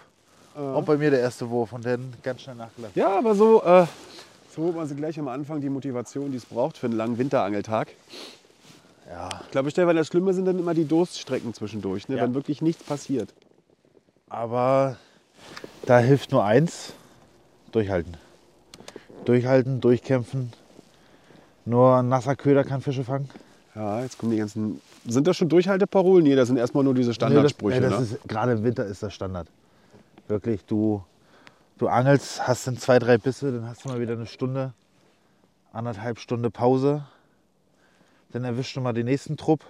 Auch 0.56 0.84
bei 0.84 0.98
mir 0.98 1.12
der 1.12 1.20
erste 1.20 1.50
Wurf 1.50 1.74
und 1.74 1.86
dann 1.86 2.14
ganz 2.24 2.42
schnell 2.42 2.56
nachgelassen. 2.56 2.98
ja, 2.98 3.18
aber 3.18 3.36
so, 3.36 3.62
äh, 3.62 3.86
so 4.56 4.64
holt 4.64 4.76
man 4.76 4.88
sie 4.88 4.96
gleich 4.96 5.20
am 5.20 5.28
Anfang 5.28 5.60
die 5.60 5.70
Motivation, 5.70 6.32
die 6.32 6.38
es 6.38 6.46
braucht 6.46 6.78
für 6.78 6.88
einen 6.88 6.96
langen 6.96 7.18
Winterangeltag. 7.18 7.90
Ja. 9.10 9.42
Ich 9.46 9.52
glaube, 9.52 9.72
Stefan, 9.72 9.96
das 9.96 10.08
Schlimme 10.08 10.34
sind 10.34 10.46
dann 10.46 10.58
immer 10.58 10.74
die 10.74 10.86
Durststrecken 10.86 11.54
zwischendurch, 11.54 12.10
ne? 12.10 12.18
Ja. 12.18 12.24
wenn 12.24 12.34
wirklich 12.34 12.62
nichts 12.62 12.84
passiert. 12.84 13.34
Aber 14.30 14.98
da 15.86 16.00
hilft 16.00 16.32
nur 16.32 16.44
eins: 16.44 16.94
durchhalten. 17.72 18.18
Durchhalten, 19.26 19.82
durchkämpfen. 19.82 20.52
Nur 21.66 21.96
ein 21.98 22.10
nasser 22.10 22.36
Köder 22.36 22.64
kann 22.64 22.82
Fische 22.82 23.04
fangen. 23.04 23.30
Ja, 23.76 24.02
jetzt 24.02 24.18
kommen 24.18 24.32
die 24.32 24.38
ganzen. 24.38 24.82
Sind 25.06 25.28
das 25.28 25.38
schon 25.38 25.50
Durchhalteparolen? 25.50 26.24
Nee, 26.24 26.36
das 26.36 26.48
sind 26.48 26.58
erstmal 26.58 26.84
nur 26.84 26.94
diese 26.94 27.14
Standardsprüche. 27.14 27.82
Nee, 27.82 27.90
das, 27.90 28.00
nee, 28.00 28.06
ne? 28.06 28.16
ist, 28.16 28.28
gerade 28.28 28.54
im 28.54 28.64
Winter 28.64 28.86
ist 28.86 29.04
das 29.04 29.14
Standard. 29.14 29.48
Wirklich, 30.28 30.66
du, 30.66 31.04
du 31.78 31.88
angelst, 31.88 32.48
hast 32.48 32.66
dann 32.68 32.78
zwei, 32.78 33.00
drei 33.00 33.18
Bisse, 33.18 33.52
dann 33.52 33.68
hast 33.68 33.84
du 33.84 33.90
mal 33.90 34.00
wieder 34.00 34.14
eine 34.14 34.26
Stunde, 34.26 34.74
anderthalb 35.74 36.20
Stunde 36.20 36.50
Pause. 36.50 37.04
Dann 38.36 38.44
erwischst 38.44 38.76
du 38.76 38.82
mal 38.82 38.92
den 38.92 39.06
nächsten 39.06 39.38
Trupp. 39.38 39.64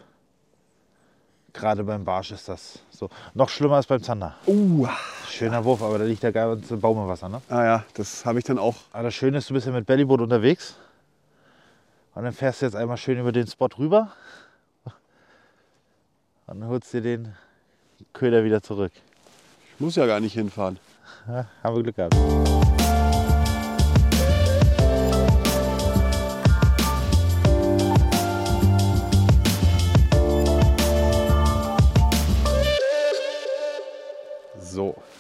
Gerade 1.54 1.84
beim 1.84 2.04
Barsch 2.04 2.32
ist 2.32 2.50
das 2.50 2.80
so. 2.90 3.12
Noch 3.36 3.50
schlimmer 3.50 3.76
als 3.76 3.86
beim 3.86 4.02
Zander. 4.02 4.34
Uh, 4.48 4.88
Schöner 5.30 5.64
Wurf, 5.64 5.84
aber 5.84 6.00
da 6.00 6.06
liegt 6.06 6.24
der 6.24 6.32
ganze 6.32 6.76
Baum 6.78 6.98
im 6.98 7.08
Wasser. 7.08 7.30
Ne? 7.30 7.44
ah 7.48 7.64
ja, 7.64 7.86
das 7.94 8.26
habe 8.26 8.40
ich 8.40 8.46
dann 8.46 8.58
auch. 8.58 8.74
Aber 8.92 9.04
das 9.04 9.14
Schöne 9.14 9.38
ist, 9.38 9.52
du 9.52 9.54
bist 9.54 9.68
ja 9.68 9.72
mit 9.72 9.86
Bellyboot 9.86 10.20
unterwegs. 10.20 10.78
Und 12.16 12.24
dann 12.24 12.34
fährst 12.34 12.64
du 12.64 12.66
jetzt 12.66 12.76
einmal 12.76 12.98
schön 12.98 13.20
über 13.20 13.32
den 13.32 13.46
Spot 13.46 13.70
rüber. 13.78 14.12
Und 16.48 16.62
dann 16.62 16.68
holst 16.68 16.92
dir 16.92 17.02
den 17.02 17.36
Köder 18.14 18.44
wieder 18.44 18.64
zurück. 18.64 18.94
Ich 19.76 19.80
muss 19.80 19.96
ja 19.96 20.08
gar 20.08 20.20
nicht 20.20 20.34
hinfahren. 20.34 20.80
Ja, 21.28 21.46
haben 21.62 21.76
wir 21.76 21.84
Glück 21.84 21.98
gehabt. 21.98 22.16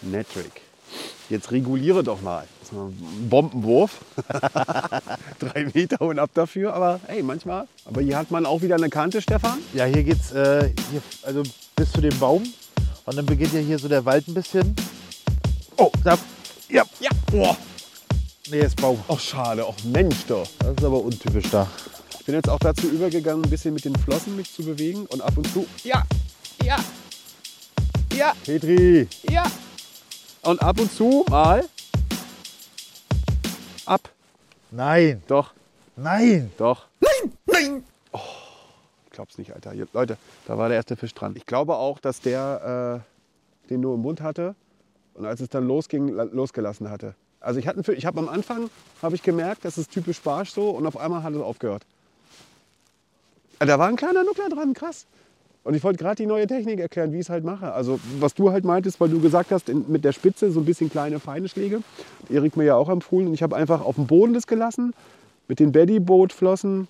So, 0.05 0.09
Netrick. 0.09 0.61
Jetzt 1.29 1.51
reguliere 1.51 2.03
doch 2.03 2.21
mal. 2.21 2.45
Das 2.59 2.69
ist 2.69 2.73
mal 2.73 2.87
ein 2.87 3.29
Bombenwurf. 3.29 3.99
Drei 5.39 5.67
Meter 5.73 6.01
und 6.01 6.19
ab 6.19 6.29
dafür. 6.33 6.73
Aber 6.73 6.99
hey, 7.07 7.23
manchmal. 7.23 7.67
Aber 7.85 8.01
hier 8.01 8.17
hat 8.17 8.31
man 8.31 8.45
auch 8.45 8.61
wieder 8.61 8.75
eine 8.75 8.89
Kante, 8.89 9.21
Stefan. 9.21 9.59
Ja, 9.73 9.85
hier 9.85 10.03
geht's 10.03 10.31
äh, 10.31 10.69
hier, 10.91 11.01
also 11.23 11.43
bis 11.75 11.91
zu 11.91 12.01
dem 12.01 12.17
Baum. 12.19 12.43
Und 13.05 13.17
dann 13.17 13.25
beginnt 13.25 13.53
ja 13.53 13.59
hier 13.59 13.79
so 13.79 13.87
der 13.87 14.05
Wald 14.05 14.27
ein 14.27 14.33
bisschen. 14.33 14.75
Oh, 15.77 15.91
da. 16.03 16.17
Ja. 16.69 16.83
Ja. 16.99 17.09
Boah. 17.31 17.57
Nee, 18.49 18.59
ist 18.59 18.79
Baum. 18.79 18.99
Ach, 19.07 19.19
schade. 19.19 19.65
Ach, 19.67 19.83
Mensch 19.85 20.25
doch. 20.27 20.47
Das 20.59 20.75
ist 20.77 20.83
aber 20.83 21.01
untypisch 21.01 21.49
da. 21.49 21.67
Ich 22.19 22.25
bin 22.25 22.35
jetzt 22.35 22.49
auch 22.49 22.59
dazu 22.59 22.87
übergegangen, 22.87 23.43
ein 23.43 23.49
bisschen 23.49 23.73
mit 23.73 23.85
den 23.85 23.95
Flossen 23.95 24.35
mich 24.35 24.53
zu 24.53 24.63
bewegen. 24.63 25.07
Und 25.07 25.21
ab 25.21 25.35
und 25.37 25.51
zu. 25.51 25.65
Ja. 25.83 26.03
Ja. 26.63 26.77
Ja. 28.15 28.33
Petri. 28.43 29.07
Ja. 29.29 29.45
Und 30.45 30.61
ab 30.61 30.79
und 30.79 30.91
zu 30.91 31.25
mal. 31.29 31.63
Ab. 33.85 34.09
Nein. 34.71 35.23
Doch. 35.27 35.53
Nein. 35.95 36.51
Doch. 36.57 36.85
Nein, 36.99 37.31
nein. 37.45 37.83
Oh, 38.11 38.19
ich 39.05 39.11
glaub's 39.11 39.37
nicht, 39.37 39.53
Alter. 39.53 39.71
Hier, 39.71 39.87
Leute, 39.93 40.17
da 40.47 40.57
war 40.57 40.67
der 40.67 40.77
erste 40.77 40.95
Fisch 40.95 41.13
dran. 41.13 41.33
Ich 41.35 41.45
glaube 41.45 41.75
auch, 41.75 41.99
dass 41.99 42.21
der 42.21 43.01
äh, 43.65 43.69
den 43.69 43.81
nur 43.81 43.95
im 43.95 44.01
Mund 44.01 44.21
hatte 44.21 44.55
und 45.13 45.25
als 45.25 45.39
es 45.39 45.49
dann 45.49 45.67
losging, 45.67 46.09
la- 46.09 46.23
losgelassen 46.23 46.89
hatte. 46.89 47.15
Also 47.39 47.59
ich, 47.59 47.67
hatte 47.67 47.77
einen 47.77 47.83
Fisch- 47.83 47.97
ich 47.97 48.05
habe 48.05 48.19
am 48.19 48.29
Anfang 48.29 48.69
habe 49.01 49.15
ich 49.15 49.23
gemerkt, 49.23 49.65
das 49.65 49.77
ist 49.77 49.91
typisch 49.91 50.19
Barsch 50.21 50.51
so 50.51 50.69
und 50.71 50.85
auf 50.85 50.97
einmal 50.97 51.23
hat 51.23 51.33
es 51.33 51.41
aufgehört. 51.41 51.83
Äh, 53.59 53.65
Da 53.65 53.79
war 53.79 53.87
ein 53.87 53.95
kleiner 53.95 54.23
Nuckler 54.23 54.49
dran, 54.49 54.73
krass. 54.73 55.05
Und 55.65 55.73
ich 55.73 55.83
wollte 55.83 55.97
gerade 55.97 56.15
die 56.15 56.27
neue 56.27 56.45
Technik 56.45 56.79
erklären, 56.79 57.11
wie 57.11 57.15
ich 57.15 57.23
es 57.23 57.29
halt 57.29 57.43
mache. 57.43 57.73
Also 57.73 57.99
was 58.19 58.35
du 58.35 58.51
halt 58.51 58.63
meintest, 58.63 59.01
weil 59.01 59.09
du 59.09 59.19
gesagt 59.19 59.51
hast, 59.51 59.67
in, 59.67 59.83
mit 59.87 60.05
der 60.05 60.11
Spitze 60.11 60.51
so 60.51 60.59
ein 60.59 60.65
bisschen 60.65 60.91
kleine, 60.91 61.19
feine 61.19 61.49
Schläge. 61.49 61.81
Erik 62.29 62.55
mir 62.55 62.65
ja 62.65 62.75
auch 62.75 62.87
empfohlen. 62.87 63.27
Und 63.27 63.33
ich 63.33 63.41
habe 63.41 63.55
einfach 63.55 63.83
auf 63.83 63.95
dem 63.95 64.05
Boden 64.05 64.35
das 64.35 64.45
gelassen, 64.45 64.93
mit 65.47 65.59
den 65.59 65.71
Bodyboat-Flossen 65.71 66.87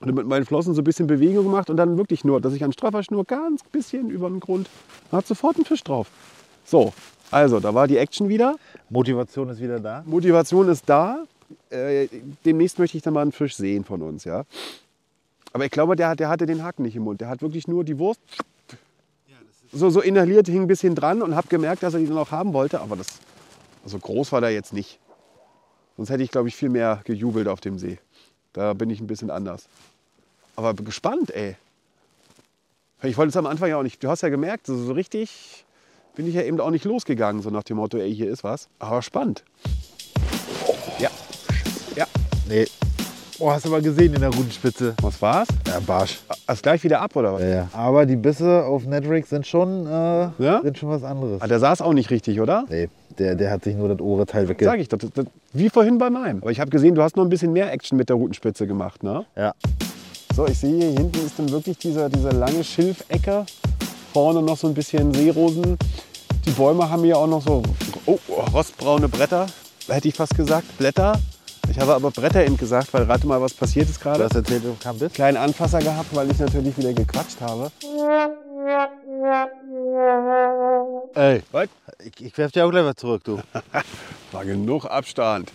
und 0.00 0.14
mit 0.14 0.26
meinen 0.26 0.44
Flossen 0.44 0.74
so 0.74 0.80
ein 0.80 0.84
bisschen 0.84 1.06
Bewegung 1.06 1.44
gemacht 1.44 1.70
und 1.70 1.76
dann 1.76 1.96
wirklich 1.96 2.24
nur, 2.24 2.40
dass 2.40 2.54
ich 2.54 2.64
an 2.64 2.72
straffer 2.72 3.04
Schnur 3.04 3.24
ganz 3.24 3.62
bisschen 3.62 4.10
über 4.10 4.28
den 4.28 4.40
Grund, 4.40 4.68
hat 5.12 5.24
sofort 5.26 5.54
einen 5.54 5.64
Fisch 5.64 5.84
drauf. 5.84 6.08
So, 6.64 6.92
also 7.30 7.60
da 7.60 7.72
war 7.72 7.86
die 7.86 7.98
Action 7.98 8.28
wieder. 8.28 8.56
Motivation 8.90 9.48
ist 9.48 9.60
wieder 9.60 9.78
da. 9.78 10.02
Motivation 10.06 10.68
ist 10.68 10.82
da. 10.88 11.24
Äh, 11.70 12.08
demnächst 12.44 12.80
möchte 12.80 12.96
ich 12.96 13.02
dann 13.04 13.14
mal 13.14 13.22
einen 13.22 13.32
Fisch 13.32 13.56
sehen 13.56 13.84
von 13.84 14.02
uns, 14.02 14.24
ja. 14.24 14.44
Aber 15.52 15.64
ich 15.64 15.70
glaube, 15.70 15.96
der, 15.96 16.14
der 16.14 16.28
hatte 16.28 16.46
den 16.46 16.62
Haken 16.62 16.82
nicht 16.82 16.96
im 16.96 17.04
Mund. 17.04 17.20
Der 17.20 17.28
hat 17.28 17.42
wirklich 17.42 17.66
nur 17.68 17.84
die 17.84 17.98
Wurst 17.98 18.20
so, 19.72 19.90
so 19.90 20.00
inhaliert, 20.00 20.46
hing 20.46 20.62
ein 20.62 20.66
bisschen 20.66 20.94
dran 20.94 21.22
und 21.22 21.34
habe 21.34 21.48
gemerkt, 21.48 21.82
dass 21.82 21.94
er 21.94 22.00
die 22.00 22.06
noch 22.06 22.30
haben 22.30 22.52
wollte. 22.52 22.80
Aber 22.80 22.96
das, 22.96 23.06
also 23.84 23.98
groß 23.98 24.32
war 24.32 24.40
der 24.40 24.50
jetzt 24.50 24.72
nicht. 24.72 24.98
Sonst 25.96 26.10
hätte 26.10 26.22
ich, 26.22 26.30
glaube 26.30 26.48
ich, 26.48 26.56
viel 26.56 26.68
mehr 26.68 27.00
gejubelt 27.04 27.48
auf 27.48 27.60
dem 27.60 27.78
See. 27.78 27.98
Da 28.52 28.72
bin 28.72 28.88
ich 28.90 29.00
ein 29.00 29.06
bisschen 29.06 29.30
anders. 29.30 29.68
Aber 30.56 30.74
gespannt, 30.74 31.30
ey. 31.34 31.56
Ich 33.02 33.16
wollte 33.16 33.30
es 33.30 33.36
am 33.36 33.46
Anfang 33.46 33.68
ja 33.68 33.78
auch 33.78 33.82
nicht. 33.82 34.02
Du 34.02 34.08
hast 34.08 34.22
ja 34.22 34.28
gemerkt, 34.28 34.66
so, 34.66 34.76
so 34.76 34.92
richtig 34.92 35.64
bin 36.14 36.26
ich 36.26 36.34
ja 36.34 36.42
eben 36.42 36.58
auch 36.60 36.70
nicht 36.70 36.84
losgegangen, 36.84 37.42
so 37.42 37.50
nach 37.50 37.62
dem 37.62 37.76
Motto, 37.76 37.96
ey, 37.98 38.12
hier 38.12 38.28
ist 38.28 38.42
was. 38.42 38.68
Aber 38.80 39.02
spannend. 39.02 39.44
Ja. 40.98 41.10
Ja. 41.94 42.06
Nee. 42.48 42.66
Oh, 43.40 43.52
hast 43.52 43.64
du 43.64 43.70
mal 43.70 43.80
gesehen 43.80 44.12
in 44.14 44.20
der 44.20 44.30
Rudenspitze. 44.30 44.94
Was 45.00 45.22
war's? 45.22 45.46
Ja, 45.64 45.78
Barsch. 45.86 46.18
Ist 46.50 46.60
gleich 46.60 46.82
wieder 46.82 47.00
ab, 47.00 47.14
oder 47.14 47.34
was? 47.34 47.42
Ja, 47.42 47.48
ja. 47.48 47.68
Aber 47.72 48.04
die 48.04 48.16
Bisse 48.16 48.64
auf 48.64 48.84
Netrick 48.84 49.26
sind 49.28 49.46
schon, 49.46 49.86
äh, 49.86 49.90
Ja? 50.40 50.60
sind 50.60 50.76
schon 50.76 50.88
was 50.88 51.04
anderes. 51.04 51.40
Ah, 51.40 51.46
der 51.46 51.60
saß 51.60 51.80
auch 51.82 51.92
nicht 51.92 52.10
richtig, 52.10 52.40
oder? 52.40 52.64
Nee, 52.68 52.88
der, 53.16 53.36
der 53.36 53.52
hat 53.52 53.62
sich 53.62 53.76
nur 53.76 53.88
das 53.88 54.00
obere 54.00 54.26
Teil 54.26 54.48
wegge... 54.48 54.64
Sag 54.64 54.80
ich, 54.80 54.88
das, 54.88 54.98
das, 55.14 55.26
wie 55.52 55.70
vorhin 55.70 55.98
bei 55.98 56.10
meinem. 56.10 56.38
Aber 56.42 56.50
ich 56.50 56.58
habe 56.58 56.70
gesehen, 56.70 56.96
du 56.96 57.02
hast 57.02 57.16
noch 57.16 57.22
ein 57.22 57.28
bisschen 57.28 57.52
mehr 57.52 57.72
Action 57.72 57.96
mit 57.96 58.08
der 58.08 58.16
Rutenspitze 58.16 58.66
gemacht, 58.66 59.04
ne? 59.04 59.24
Ja. 59.36 59.54
So, 60.34 60.44
ich 60.48 60.58
sehe 60.58 60.74
hier 60.76 60.98
hinten 60.98 61.24
ist 61.24 61.38
dann 61.38 61.48
wirklich 61.52 61.78
diese, 61.78 62.10
diese 62.10 62.30
lange 62.30 62.64
Schilfecke. 62.64 63.46
Vorne 64.12 64.42
noch 64.42 64.56
so 64.56 64.66
ein 64.66 64.74
bisschen 64.74 65.14
Seerosen. 65.14 65.78
Die 66.44 66.50
Bäume 66.50 66.90
haben 66.90 67.04
hier 67.04 67.16
auch 67.16 67.28
noch 67.28 67.42
so 67.42 67.62
oh, 68.06 68.18
rostbraune 68.52 69.08
Bretter, 69.08 69.46
hätte 69.86 70.08
ich 70.08 70.14
fast 70.14 70.34
gesagt. 70.34 70.76
Blätter. 70.76 71.20
Ich 71.78 71.82
habe 71.82 71.94
aber 71.94 72.10
Bretter 72.10 72.44
eben 72.44 72.56
gesagt, 72.56 72.92
weil 72.92 73.04
rate 73.04 73.24
mal, 73.24 73.40
was 73.40 73.54
passiert 73.54 73.88
ist 73.88 73.98
Du 74.00 74.02
gerade. 74.02 74.24
hast 74.24 74.34
erzählt, 74.34 74.64
du 74.64 74.74
kam 74.82 74.98
Biss? 74.98 75.12
Kleinen 75.12 75.36
Anfasser 75.36 75.78
gehabt, 75.78 76.12
weil 76.12 76.28
ich 76.28 76.36
natürlich 76.40 76.76
wieder 76.76 76.92
gequatscht 76.92 77.40
habe. 77.40 77.70
Ey, 81.14 81.40
Was? 81.52 81.68
ich, 82.04 82.26
ich 82.26 82.36
werf 82.36 82.50
dir 82.50 82.66
auch 82.66 82.70
gleich 82.72 82.84
was 82.84 82.96
zurück, 82.96 83.22
du. 83.22 83.38
War 84.32 84.44
genug 84.44 84.86
Abstand. 84.86 85.52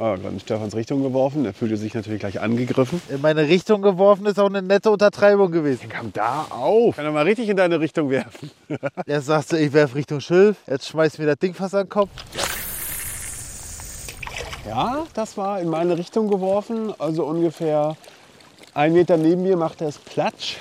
Ah, 0.00 0.16
gerade 0.16 0.30
in 0.34 0.40
Stefans 0.40 0.74
Richtung 0.74 1.04
geworfen. 1.04 1.44
Er 1.44 1.54
fühlte 1.54 1.76
sich 1.76 1.94
natürlich 1.94 2.18
gleich 2.18 2.40
angegriffen. 2.40 3.00
In 3.08 3.20
meine 3.20 3.42
Richtung 3.46 3.82
geworfen 3.82 4.26
ist 4.26 4.40
auch 4.40 4.48
eine 4.48 4.62
nette 4.62 4.90
Untertreibung 4.90 5.52
gewesen. 5.52 5.88
Kam 5.88 6.12
da 6.12 6.46
auf. 6.50 6.96
Kann 6.96 7.04
er 7.04 7.12
mal 7.12 7.22
richtig 7.24 7.48
in 7.48 7.56
deine 7.56 7.78
Richtung 7.78 8.10
werfen. 8.10 8.50
Jetzt 9.06 9.26
sagst 9.26 9.52
du, 9.52 9.56
ich 9.56 9.72
werf 9.72 9.94
Richtung 9.94 10.18
Schilf. 10.18 10.56
Jetzt 10.66 10.88
schmeißt 10.88 11.20
mir 11.20 11.26
das 11.26 11.38
Ding 11.38 11.54
fast 11.54 11.76
an 11.76 11.84
den 11.84 11.88
Kopf. 11.88 12.10
Ja, 14.66 15.04
das 15.14 15.36
war 15.36 15.60
in 15.60 15.68
meine 15.68 15.96
Richtung 15.96 16.28
geworfen. 16.28 16.92
Also 16.98 17.24
ungefähr 17.24 17.96
ein 18.74 18.92
Meter 18.92 19.16
neben 19.16 19.42
mir 19.42 19.56
macht 19.56 19.80
er 19.80 19.88
es 19.88 19.98
Platsch. 19.98 20.56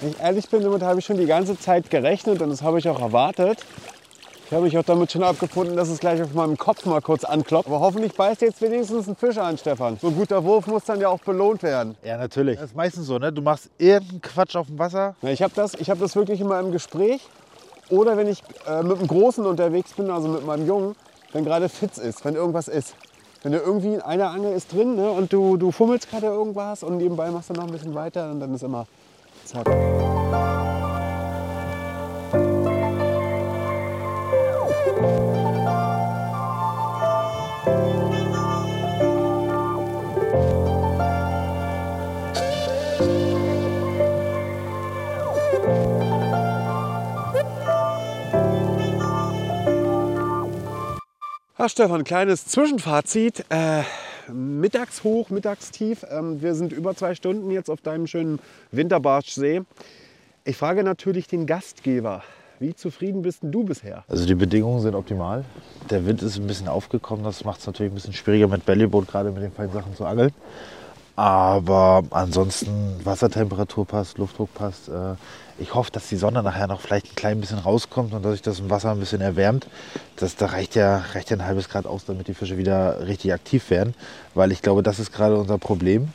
Wenn 0.00 0.10
ich 0.10 0.20
ehrlich 0.20 0.48
bin, 0.48 0.62
damit 0.62 0.82
habe 0.82 0.98
ich 0.98 1.04
schon 1.04 1.18
die 1.18 1.26
ganze 1.26 1.58
Zeit 1.58 1.90
gerechnet 1.90 2.40
und 2.40 2.48
das 2.50 2.62
habe 2.62 2.78
ich 2.78 2.88
auch 2.88 3.00
erwartet. 3.00 3.58
Ich 4.46 4.52
habe 4.52 4.64
mich 4.64 4.76
auch 4.76 4.84
damit 4.84 5.12
schon 5.12 5.22
abgefunden, 5.22 5.76
dass 5.76 5.88
es 5.88 5.98
gleich 5.98 6.20
auf 6.22 6.34
meinem 6.34 6.58
Kopf 6.58 6.84
mal 6.84 7.00
kurz 7.00 7.24
anklopft. 7.24 7.68
Aber 7.68 7.80
hoffentlich 7.80 8.14
beißt 8.14 8.42
jetzt 8.42 8.60
wenigstens 8.60 9.08
ein 9.08 9.16
Fisch 9.16 9.38
an, 9.38 9.56
Stefan. 9.56 9.98
So 9.98 10.08
ein 10.08 10.16
guter 10.16 10.44
Wurf 10.44 10.66
muss 10.66 10.84
dann 10.84 11.00
ja 11.00 11.08
auch 11.08 11.20
belohnt 11.20 11.62
werden. 11.62 11.96
Ja, 12.04 12.18
natürlich. 12.18 12.56
Das 12.56 12.66
ist 12.66 12.76
meistens 12.76 13.06
so, 13.06 13.18
ne? 13.18 13.32
Du 13.32 13.40
machst 13.40 13.70
irgendeinen 13.78 14.20
Quatsch 14.20 14.56
auf 14.56 14.66
dem 14.66 14.78
Wasser. 14.78 15.14
Na, 15.22 15.30
Ich 15.30 15.42
habe 15.42 15.52
das, 15.54 15.74
ich 15.74 15.88
hab 15.88 15.98
das 16.00 16.16
wirklich 16.16 16.40
immer 16.40 16.60
im 16.60 16.70
Gespräch. 16.72 17.22
Oder 17.88 18.16
wenn 18.16 18.28
ich 18.28 18.42
äh, 18.66 18.82
mit 18.82 19.00
dem 19.00 19.06
Großen 19.06 19.44
unterwegs 19.46 19.92
bin, 19.94 20.10
also 20.10 20.28
mit 20.28 20.44
meinem 20.44 20.66
Jungen, 20.66 20.96
wenn 21.32 21.44
gerade 21.44 21.68
Fitz 21.68 21.98
ist, 21.98 22.24
wenn 22.24 22.34
irgendwas 22.34 22.68
ist. 22.68 22.94
Wenn 23.42 23.52
du 23.52 23.58
irgendwie 23.58 24.00
eine 24.00 24.28
Angel 24.28 24.52
ist 24.52 24.72
drin 24.72 24.94
ne, 24.94 25.10
und 25.10 25.32
du, 25.32 25.56
du 25.56 25.72
fummelst 25.72 26.08
gerade 26.10 26.26
irgendwas 26.26 26.84
und 26.84 26.98
nebenbei 26.98 27.30
machst 27.30 27.50
du 27.50 27.54
noch 27.54 27.64
ein 27.64 27.72
bisschen 27.72 27.94
weiter 27.94 28.30
und 28.30 28.40
dann 28.40 28.54
ist 28.54 28.62
immer 28.62 28.86
zack. 29.44 29.66
Ach 51.64 51.70
Stefan, 51.70 52.02
kleines 52.02 52.44
Zwischenfazit. 52.48 53.44
Äh, 53.48 53.82
mittags 54.32 55.04
hoch, 55.04 55.30
mittags 55.30 55.70
tief. 55.70 56.04
Ähm, 56.10 56.42
wir 56.42 56.56
sind 56.56 56.72
über 56.72 56.96
zwei 56.96 57.14
Stunden 57.14 57.52
jetzt 57.52 57.70
auf 57.70 57.80
deinem 57.80 58.08
schönen 58.08 58.40
Winterbarschsee. 58.72 59.62
Ich 60.42 60.56
frage 60.56 60.82
natürlich 60.82 61.28
den 61.28 61.46
Gastgeber. 61.46 62.24
Wie 62.58 62.74
zufrieden 62.74 63.22
bist 63.22 63.44
denn 63.44 63.52
du 63.52 63.62
bisher? 63.62 64.02
Also 64.08 64.26
die 64.26 64.34
Bedingungen 64.34 64.80
sind 64.80 64.96
optimal. 64.96 65.44
Der 65.88 66.04
Wind 66.04 66.20
ist 66.22 66.36
ein 66.36 66.48
bisschen 66.48 66.66
aufgekommen. 66.66 67.24
Das 67.24 67.44
macht 67.44 67.60
es 67.60 67.66
natürlich 67.68 67.92
ein 67.92 67.94
bisschen 67.94 68.14
schwieriger 68.14 68.48
mit 68.48 68.66
Bellyboot, 68.66 69.06
gerade 69.06 69.30
mit 69.30 69.44
den 69.44 69.52
feinen 69.52 69.72
Sachen 69.72 69.94
zu 69.94 70.04
angeln. 70.04 70.32
Aber 71.14 72.02
ansonsten 72.10 72.98
Wassertemperatur 73.04 73.86
passt, 73.86 74.18
Luftdruck 74.18 74.52
passt. 74.52 74.88
Äh, 74.88 75.14
Ich 75.58 75.74
hoffe, 75.74 75.90
dass 75.92 76.08
die 76.08 76.16
Sonne 76.16 76.42
nachher 76.42 76.66
noch 76.66 76.80
vielleicht 76.80 77.12
ein 77.12 77.14
klein 77.14 77.40
bisschen 77.40 77.58
rauskommt 77.58 78.12
und 78.14 78.24
dass 78.24 78.32
sich 78.32 78.42
das 78.42 78.58
im 78.58 78.70
Wasser 78.70 78.90
ein 78.90 78.98
bisschen 79.00 79.20
erwärmt. 79.20 79.66
Das, 80.16 80.34
da 80.36 80.46
reicht 80.46 80.74
ja, 80.74 80.98
reicht 81.14 81.30
ja 81.30 81.36
ein 81.36 81.44
halbes 81.44 81.68
Grad 81.68 81.86
aus, 81.86 82.04
damit 82.04 82.28
die 82.28 82.34
Fische 82.34 82.56
wieder 82.56 83.06
richtig 83.06 83.32
aktiv 83.32 83.70
werden. 83.70 83.94
Weil 84.34 84.50
ich 84.50 84.62
glaube, 84.62 84.82
das 84.82 84.98
ist 84.98 85.12
gerade 85.12 85.36
unser 85.36 85.58
Problem. 85.58 86.08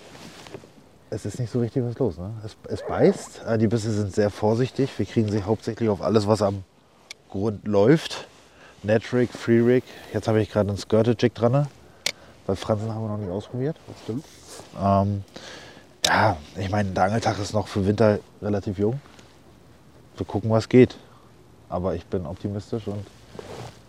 Es 1.10 1.26
ist 1.26 1.40
nicht 1.40 1.52
so 1.52 1.60
richtig 1.60 1.84
was 1.86 1.98
los. 2.00 2.18
Ne? 2.18 2.32
Es, 2.44 2.58
es 2.68 2.86
beißt. 2.86 3.42
äh, 3.48 3.58
Die 3.58 3.68
Bisse 3.68 3.92
sind 3.92 4.14
sehr 4.14 4.30
vorsichtig. 4.30 4.90
Wir 4.98 5.06
kriegen 5.06 5.32
sie 5.32 5.44
hauptsächlich 5.44 5.88
auf 5.90 6.02
alles, 6.02 6.28
was 6.28 6.42
am 6.42 6.64
Grund 7.30 7.66
läuft. 7.68 8.28
Netrig, 8.84 9.32
Freerig. 9.32 9.84
Jetzt 10.14 10.28
habe 10.28 10.42
ich 10.42 10.52
gerade 10.52 10.70
einen 10.70 10.78
Skirted 10.78 11.22
Jig 11.22 11.34
dran. 11.34 11.52
ne? 11.54 11.68
Weil 12.46 12.56
Fransen 12.56 12.94
haben 12.94 13.04
wir 13.04 13.10
noch 13.10 13.18
nicht 13.18 13.32
ausprobiert. 13.32 13.78
Das 13.88 13.98
stimmt. 14.04 14.26
Ähm, 14.82 15.24
ja, 16.06 16.38
ich 16.58 16.70
meine, 16.70 16.90
der 16.92 17.04
Angeltag 17.06 17.40
ist 17.40 17.54
noch 17.54 17.68
für 17.68 17.86
Winter 17.86 18.20
relativ 18.42 18.78
jung. 18.78 19.00
Wir 20.18 20.26
gucken, 20.26 20.50
was 20.50 20.68
geht. 20.70 20.98
Aber 21.70 21.96
ich 21.96 22.06
bin 22.06 22.26
optimistisch 22.26 22.88
und 22.88 23.06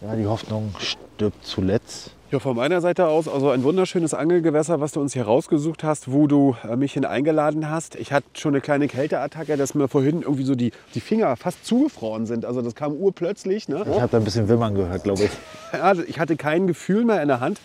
Ja, 0.00 0.14
die 0.14 0.26
Hoffnung 0.26 0.74
stirbt 0.78 1.44
zuletzt. 1.44 2.12
Ja, 2.30 2.38
von 2.38 2.56
meiner 2.56 2.82
Seite 2.82 3.08
aus, 3.08 3.26
also 3.26 3.48
ein 3.48 3.62
wunderschönes 3.62 4.12
Angelgewässer, 4.12 4.80
was 4.80 4.92
du 4.92 5.00
uns 5.00 5.14
hier 5.14 5.24
rausgesucht 5.24 5.82
hast, 5.82 6.12
wo 6.12 6.26
du 6.26 6.56
äh, 6.62 6.76
mich 6.76 6.92
hin 6.92 7.06
eingeladen 7.06 7.70
hast. 7.70 7.94
Ich 7.96 8.12
hatte 8.12 8.26
schon 8.34 8.52
eine 8.52 8.60
kleine 8.60 8.86
Kälteattacke, 8.86 9.56
dass 9.56 9.74
mir 9.74 9.88
vorhin 9.88 10.20
irgendwie 10.20 10.44
so 10.44 10.54
die, 10.54 10.72
die 10.94 11.00
Finger 11.00 11.34
fast 11.36 11.64
zugefroren 11.64 12.26
sind. 12.26 12.44
Also 12.44 12.60
das 12.60 12.74
kam 12.74 12.92
urplötzlich. 12.92 13.68
Ne? 13.68 13.82
Ich 13.90 14.00
habe 14.00 14.08
da 14.10 14.18
ein 14.18 14.24
bisschen 14.24 14.46
Wimmern 14.48 14.74
gehört, 14.74 15.04
glaube 15.04 15.24
ich. 15.24 15.30
Ja, 15.72 15.94
ich 16.06 16.20
hatte 16.20 16.36
kein 16.36 16.66
Gefühl 16.66 17.06
mehr 17.06 17.22
in 17.22 17.28
der 17.28 17.40
Hand. 17.40 17.60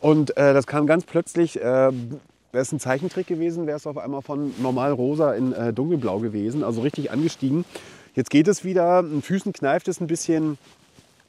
Und 0.00 0.36
äh, 0.36 0.54
das 0.54 0.68
kam 0.68 0.86
ganz 0.86 1.04
plötzlich. 1.04 1.60
Äh, 1.60 1.90
Wäre 2.54 2.62
es 2.62 2.70
ein 2.70 2.78
Zeichentrick 2.78 3.26
gewesen, 3.26 3.66
wäre 3.66 3.78
es 3.78 3.84
auf 3.84 3.98
einmal 3.98 4.22
von 4.22 4.54
normal 4.62 4.92
rosa 4.92 5.34
in 5.34 5.52
äh, 5.52 5.72
dunkelblau 5.72 6.20
gewesen. 6.20 6.62
Also 6.62 6.82
richtig 6.82 7.10
angestiegen. 7.10 7.64
Jetzt 8.14 8.30
geht 8.30 8.48
es 8.48 8.64
wieder. 8.64 9.00
In 9.00 9.22
Füßen 9.22 9.52
kneift 9.52 9.88
es 9.88 10.00
ein 10.00 10.06
bisschen. 10.06 10.58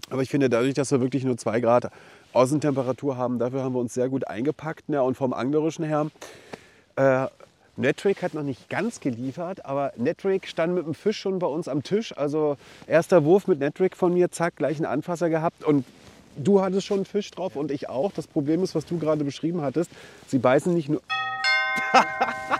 Aber 0.09 0.21
ich 0.21 0.29
finde, 0.29 0.49
dadurch, 0.49 0.75
dass 0.75 0.91
wir 0.91 1.01
wirklich 1.01 1.23
nur 1.23 1.37
zwei 1.37 1.59
Grad 1.59 1.91
Außentemperatur 2.33 3.17
haben, 3.17 3.39
dafür 3.39 3.63
haben 3.63 3.73
wir 3.73 3.79
uns 3.79 3.93
sehr 3.93 4.09
gut 4.09 4.27
eingepackt. 4.27 4.89
Ne? 4.89 5.01
Und 5.01 5.15
vom 5.15 5.33
Anglerischen 5.33 5.85
her, 5.85 6.07
äh, 6.95 7.27
Netrick 7.77 8.21
hat 8.21 8.33
noch 8.33 8.43
nicht 8.43 8.69
ganz 8.69 8.99
geliefert, 8.99 9.65
aber 9.65 9.91
Netrick 9.97 10.47
stand 10.47 10.75
mit 10.75 10.85
dem 10.85 10.93
Fisch 10.93 11.19
schon 11.19 11.39
bei 11.39 11.47
uns 11.47 11.67
am 11.67 11.83
Tisch. 11.83 12.15
Also 12.17 12.55
erster 12.87 13.25
Wurf 13.25 13.47
mit 13.47 13.59
Netrick 13.59 13.97
von 13.97 14.13
mir, 14.13 14.31
zack, 14.31 14.55
gleich 14.55 14.77
einen 14.77 14.85
Anfasser 14.85 15.29
gehabt. 15.29 15.63
Und 15.63 15.85
du 16.37 16.61
hattest 16.61 16.85
schon 16.85 16.99
einen 16.99 17.05
Fisch 17.05 17.31
drauf 17.31 17.55
und 17.55 17.71
ich 17.71 17.89
auch. 17.89 18.11
Das 18.13 18.27
Problem 18.27 18.63
ist, 18.63 18.75
was 18.75 18.85
du 18.85 18.97
gerade 18.97 19.23
beschrieben 19.23 19.61
hattest, 19.61 19.89
sie 20.27 20.39
beißen 20.39 20.73
nicht 20.73 20.89
nur... 20.89 21.01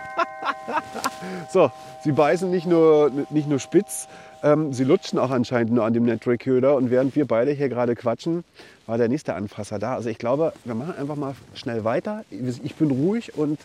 so, 1.52 1.70
sie 2.02 2.12
beißen 2.12 2.50
nicht 2.50 2.66
nur, 2.66 3.10
nicht 3.30 3.48
nur 3.48 3.58
spitz, 3.58 4.08
ähm, 4.42 4.72
sie 4.72 4.84
lutschen 4.84 5.18
auch 5.18 5.30
anscheinend 5.30 5.72
nur 5.72 5.84
an 5.84 5.92
dem 5.92 6.04
Netrick-Köder. 6.04 6.76
Und 6.76 6.90
während 6.90 7.16
wir 7.16 7.26
beide 7.26 7.50
hier 7.52 7.68
gerade 7.68 7.94
quatschen, 7.94 8.44
war 8.86 8.98
der 8.98 9.08
nächste 9.08 9.34
Anfasser 9.34 9.78
da. 9.78 9.94
Also 9.94 10.08
ich 10.08 10.18
glaube, 10.18 10.52
wir 10.64 10.74
machen 10.74 10.94
einfach 10.96 11.16
mal 11.16 11.34
schnell 11.54 11.84
weiter. 11.84 12.24
Ich 12.30 12.74
bin 12.76 12.90
ruhig 12.90 13.36
und 13.36 13.58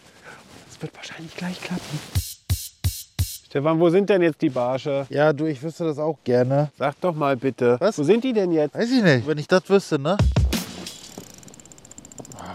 es 0.69 0.81
wird 0.81 0.95
wahrscheinlich 0.95 1.35
gleich 1.35 1.61
klappen. 1.61 1.99
Stefan, 3.45 3.79
wo 3.81 3.89
sind 3.89 4.09
denn 4.09 4.21
jetzt 4.21 4.41
die 4.41 4.49
Barsche? 4.49 5.05
Ja, 5.09 5.33
du, 5.33 5.45
ich 5.45 5.61
wüsste 5.61 5.83
das 5.83 5.99
auch 5.99 6.17
gerne. 6.23 6.71
Sag 6.77 6.99
doch 7.01 7.13
mal 7.13 7.35
bitte. 7.35 7.75
Was? 7.79 7.99
Wo 7.99 8.03
sind 8.03 8.23
die 8.23 8.31
denn 8.31 8.51
jetzt? 8.51 8.73
Weiß 8.73 8.89
ich 8.89 9.03
nicht, 9.03 9.27
wenn 9.27 9.37
ich 9.37 9.47
das 9.47 9.69
wüsste, 9.69 9.99
ne? 9.99 10.15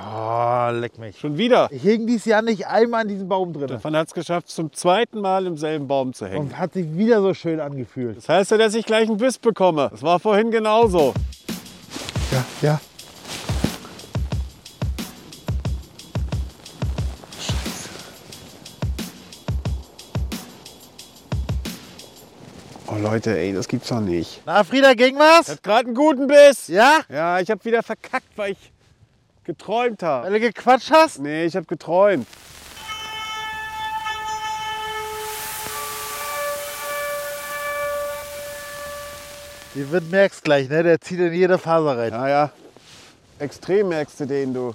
Oh, 0.04 0.70
leck 0.72 0.98
mich. 0.98 1.18
Schon 1.18 1.38
wieder. 1.38 1.68
Ich 1.70 1.82
hing 1.82 2.06
dieses 2.06 2.24
Jahr 2.26 2.42
nicht 2.42 2.66
einmal 2.66 3.02
an 3.02 3.09
diesem 3.09 3.28
Baum 3.28 3.52
drin. 3.52 3.68
Stefan 3.68 3.96
hat 3.96 4.09
es 4.09 4.14
geschafft, 4.14 4.48
zum 4.48 4.72
zweiten 4.72 5.20
Mal 5.20 5.46
im 5.46 5.56
selben 5.56 5.87
Baum 5.87 6.12
zu 6.12 6.26
hängen. 6.26 6.38
Und 6.38 6.59
hat 6.59 6.74
sich 6.74 6.96
wieder 6.96 7.22
so 7.22 7.35
schön 7.35 7.61
angefühlt. 7.61 8.16
Das 8.16 8.28
heißt 8.28 8.50
ja, 8.50 8.59
dass 8.59 8.74
ich 8.74 8.85
gleich 8.85 9.09
einen 9.09 9.18
Biss 9.18 9.38
bekomme. 9.38 9.88
Das 9.90 10.02
war 10.02 10.18
vorhin 10.18 10.50
genauso. 10.50 11.14
Ja, 12.32 12.44
ja. 12.62 12.80
Oh 22.88 22.98
Leute, 22.98 23.37
ey, 23.37 23.52
das 23.52 23.68
gibt's 23.68 23.88
doch 23.88 24.00
nicht. 24.00 24.42
Na, 24.46 24.64
Frieda, 24.64 24.94
ging 24.94 25.18
was? 25.18 25.48
Hat 25.48 25.62
gerade 25.62 25.87
einen 25.87 25.94
guten 25.94 26.26
Biss. 26.26 26.68
Ja? 26.68 27.00
Ja, 27.09 27.40
ich 27.40 27.50
habe 27.50 27.64
wieder 27.64 27.82
verkackt, 27.82 28.28
weil 28.37 28.52
ich 28.52 28.72
geträumt 29.46 30.02
habe. 30.02 30.26
Weil 30.26 30.35
du 30.35 30.40
gequatscht 30.40 30.90
hast? 30.90 31.20
Nee, 31.20 31.46
ich 31.46 31.56
habe 31.56 31.66
geträumt. 31.66 32.26
Die 39.74 39.90
Wind 39.92 40.11
merkst 40.11 40.42
gleich, 40.42 40.68
ne? 40.68 40.82
Der 40.82 41.00
zieht 41.00 41.20
in 41.20 41.32
jede 41.32 41.59
Faser 41.59 41.98
rein. 41.98 42.12
Ja, 42.12 42.28
ja. 42.28 42.50
Extrem 43.38 43.88
merkst 43.88 44.20
du 44.20 44.26
den, 44.26 44.54
du. 44.54 44.74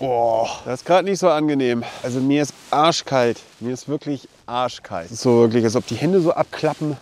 Oh, 0.00 0.48
das 0.64 0.80
ist 0.80 0.86
gerade 0.86 1.08
nicht 1.08 1.20
so 1.20 1.28
angenehm. 1.28 1.84
Also 2.02 2.20
mir 2.20 2.42
ist 2.42 2.52
arschkalt. 2.70 3.40
Mir 3.60 3.72
ist 3.72 3.88
wirklich 3.88 4.28
arschkalt. 4.46 5.06
Es 5.06 5.12
ist 5.12 5.22
so 5.22 5.38
wirklich, 5.42 5.64
als 5.64 5.76
ob 5.76 5.86
die 5.86 5.94
Hände 5.94 6.20
so 6.20 6.32
abklappen 6.32 6.96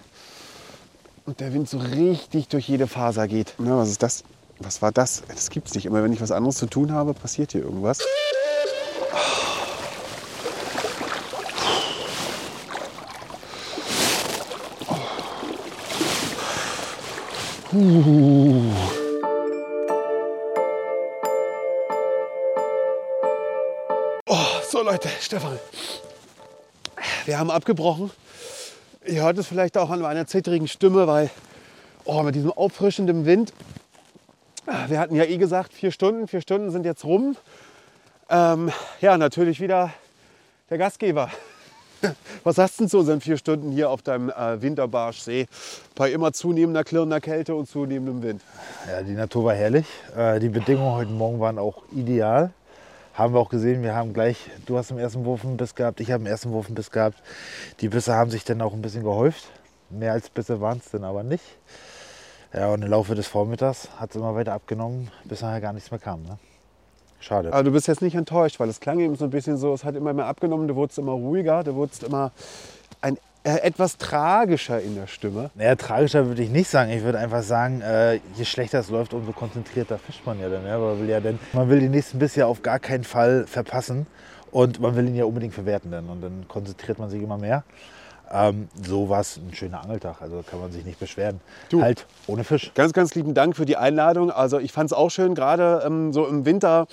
und 1.24 1.40
der 1.40 1.54
Wind 1.54 1.68
so 1.68 1.78
richtig 1.78 2.48
durch 2.48 2.68
jede 2.68 2.86
Faser 2.86 3.26
geht. 3.26 3.54
Na, 3.58 3.78
was 3.78 3.88
ist 3.88 4.02
das? 4.02 4.24
Was 4.64 4.80
war 4.80 4.92
das? 4.92 5.22
Das 5.28 5.50
gibt's 5.50 5.74
nicht. 5.74 5.86
Immer 5.86 6.02
wenn 6.02 6.12
ich 6.12 6.20
was 6.20 6.30
anderes 6.30 6.56
zu 6.56 6.66
tun 6.66 6.92
habe, 6.92 7.14
passiert 7.14 7.52
hier 7.52 7.62
irgendwas. 7.62 7.98
Oh, 24.26 24.36
so 24.70 24.82
Leute, 24.82 25.08
Stefan. 25.20 25.58
Wir 27.24 27.38
haben 27.38 27.50
abgebrochen. 27.50 28.10
Ihr 29.06 29.22
hört 29.22 29.38
es 29.38 29.46
vielleicht 29.46 29.78
auch 29.78 29.90
an 29.90 30.00
meiner 30.00 30.26
zittrigen 30.26 30.68
Stimme, 30.68 31.06
weil 31.06 31.30
oh, 32.04 32.22
mit 32.22 32.34
diesem 32.34 32.52
auffrischenden 32.52 33.24
Wind, 33.24 33.52
wir 34.88 34.98
hatten 34.98 35.14
ja 35.14 35.24
eh 35.24 35.36
gesagt, 35.38 35.72
vier 35.72 35.90
Stunden, 35.90 36.28
vier 36.28 36.40
Stunden 36.40 36.70
sind 36.70 36.84
jetzt 36.84 37.04
rum. 37.04 37.36
Ähm, 38.30 38.70
ja, 39.00 39.18
natürlich 39.18 39.60
wieder 39.60 39.90
der 40.70 40.78
Gastgeber. 40.78 41.30
Was 42.44 42.58
hast 42.58 42.78
du 42.78 42.84
denn 42.84 42.90
zu 42.90 42.98
unseren 42.98 43.20
vier 43.20 43.36
Stunden 43.36 43.70
hier 43.70 43.90
auf 43.90 44.02
deinem 44.02 44.30
äh, 44.30 44.60
Winterbarschsee 44.60 45.46
bei 45.94 46.10
immer 46.10 46.32
zunehmender 46.32 46.84
klirrender 46.84 47.20
Kälte 47.20 47.54
und 47.54 47.68
zunehmendem 47.68 48.22
Wind? 48.22 48.42
Ja, 48.88 49.02
die 49.02 49.12
Natur 49.12 49.44
war 49.44 49.54
herrlich. 49.54 49.86
Äh, 50.16 50.40
Die 50.40 50.48
Bedingungen 50.48 50.94
heute 50.94 51.10
Morgen 51.12 51.40
waren 51.40 51.58
auch 51.58 51.82
ideal. 51.92 52.50
Haben 53.14 53.34
wir 53.34 53.40
auch 53.40 53.50
gesehen, 53.50 53.82
wir 53.82 53.94
haben 53.94 54.14
gleich, 54.14 54.38
du 54.64 54.78
hast 54.78 54.90
im 54.90 54.98
ersten 54.98 55.24
Wurf 55.26 55.44
einen 55.44 55.58
Biss 55.58 55.74
gehabt, 55.74 56.00
ich 56.00 56.10
habe 56.10 56.22
im 56.22 56.26
ersten 56.26 56.50
Wurf 56.50 56.66
einen 56.66 56.74
Biss 56.74 56.90
gehabt. 56.90 57.22
Die 57.80 57.88
Bisse 57.88 58.14
haben 58.14 58.30
sich 58.30 58.44
dann 58.44 58.62
auch 58.62 58.72
ein 58.72 58.80
bisschen 58.80 59.02
gehäuft. 59.02 59.44
Mehr 59.90 60.12
als 60.12 60.30
Bisse 60.30 60.62
waren 60.62 60.78
es 60.78 60.90
dann 60.90 61.04
aber 61.04 61.22
nicht. 61.22 61.44
Ja, 62.54 62.68
und 62.68 62.82
im 62.82 62.90
Laufe 62.90 63.14
des 63.14 63.26
Vormittags 63.26 63.88
hat 63.98 64.10
es 64.10 64.16
immer 64.16 64.34
weiter 64.34 64.52
abgenommen, 64.52 65.10
bis 65.24 65.40
nachher 65.40 65.60
gar 65.60 65.72
nichts 65.72 65.90
mehr 65.90 66.00
kam. 66.00 66.22
Ne? 66.22 66.38
Schade. 67.18 67.52
Aber 67.52 67.62
du 67.62 67.70
bist 67.70 67.88
jetzt 67.88 68.02
nicht 68.02 68.14
enttäuscht, 68.14 68.60
weil 68.60 68.68
es 68.68 68.80
klang 68.80 69.00
eben 69.00 69.16
so 69.16 69.24
ein 69.24 69.30
bisschen 69.30 69.56
so, 69.56 69.72
es 69.72 69.84
hat 69.84 69.94
immer 69.94 70.12
mehr 70.12 70.26
abgenommen, 70.26 70.68
du 70.68 70.74
wurdest 70.74 70.98
immer 70.98 71.12
ruhiger, 71.12 71.64
du 71.64 71.74
wurdest 71.74 72.02
immer 72.02 72.32
ein, 73.00 73.16
äh, 73.44 73.56
etwas 73.62 73.96
tragischer 73.96 74.80
in 74.80 74.96
der 74.96 75.06
Stimme. 75.06 75.50
Naja, 75.54 75.76
tragischer 75.76 76.26
würde 76.26 76.42
ich 76.42 76.50
nicht 76.50 76.68
sagen. 76.68 76.90
Ich 76.90 77.02
würde 77.04 77.18
einfach 77.18 77.42
sagen, 77.42 77.80
äh, 77.80 78.20
je 78.34 78.44
schlechter 78.44 78.80
es 78.80 78.90
läuft, 78.90 79.14
umso 79.14 79.32
konzentrierter 79.32 79.98
fischt 79.98 80.26
man 80.26 80.38
ja 80.38 80.48
dann. 80.48 80.66
Ja? 80.66 80.78
Man, 80.78 81.00
will 81.00 81.08
ja 81.08 81.20
dann 81.20 81.38
man 81.54 81.70
will 81.70 81.80
den 81.80 81.92
nächsten 81.92 82.18
Biss 82.18 82.36
ja 82.36 82.46
auf 82.46 82.62
gar 82.62 82.78
keinen 82.78 83.04
Fall 83.04 83.46
verpassen 83.46 84.06
und 84.50 84.78
man 84.78 84.94
will 84.94 85.08
ihn 85.08 85.16
ja 85.16 85.24
unbedingt 85.24 85.54
verwerten 85.54 85.90
dann. 85.90 86.08
Und 86.10 86.20
dann 86.20 86.44
konzentriert 86.48 86.98
man 86.98 87.08
sich 87.08 87.22
immer 87.22 87.38
mehr. 87.38 87.64
Ähm, 88.32 88.68
so 88.82 89.08
war 89.10 89.20
es 89.20 89.36
ein 89.36 89.54
schöner 89.54 89.82
Angeltag, 89.82 90.22
also 90.22 90.42
kann 90.48 90.58
man 90.60 90.72
sich 90.72 90.84
nicht 90.84 90.98
beschweren. 90.98 91.40
Du. 91.68 91.82
Halt 91.82 92.06
ohne 92.26 92.44
Fisch. 92.44 92.72
Ganz, 92.74 92.92
ganz 92.94 93.14
lieben 93.14 93.34
Dank 93.34 93.56
für 93.56 93.66
die 93.66 93.76
Einladung. 93.76 94.30
Also 94.30 94.58
ich 94.58 94.72
fand 94.72 94.86
es 94.86 94.92
auch 94.92 95.10
schön, 95.10 95.34
gerade 95.34 95.82
ähm, 95.84 96.12
so 96.12 96.26
im 96.26 96.46
Winter 96.46 96.86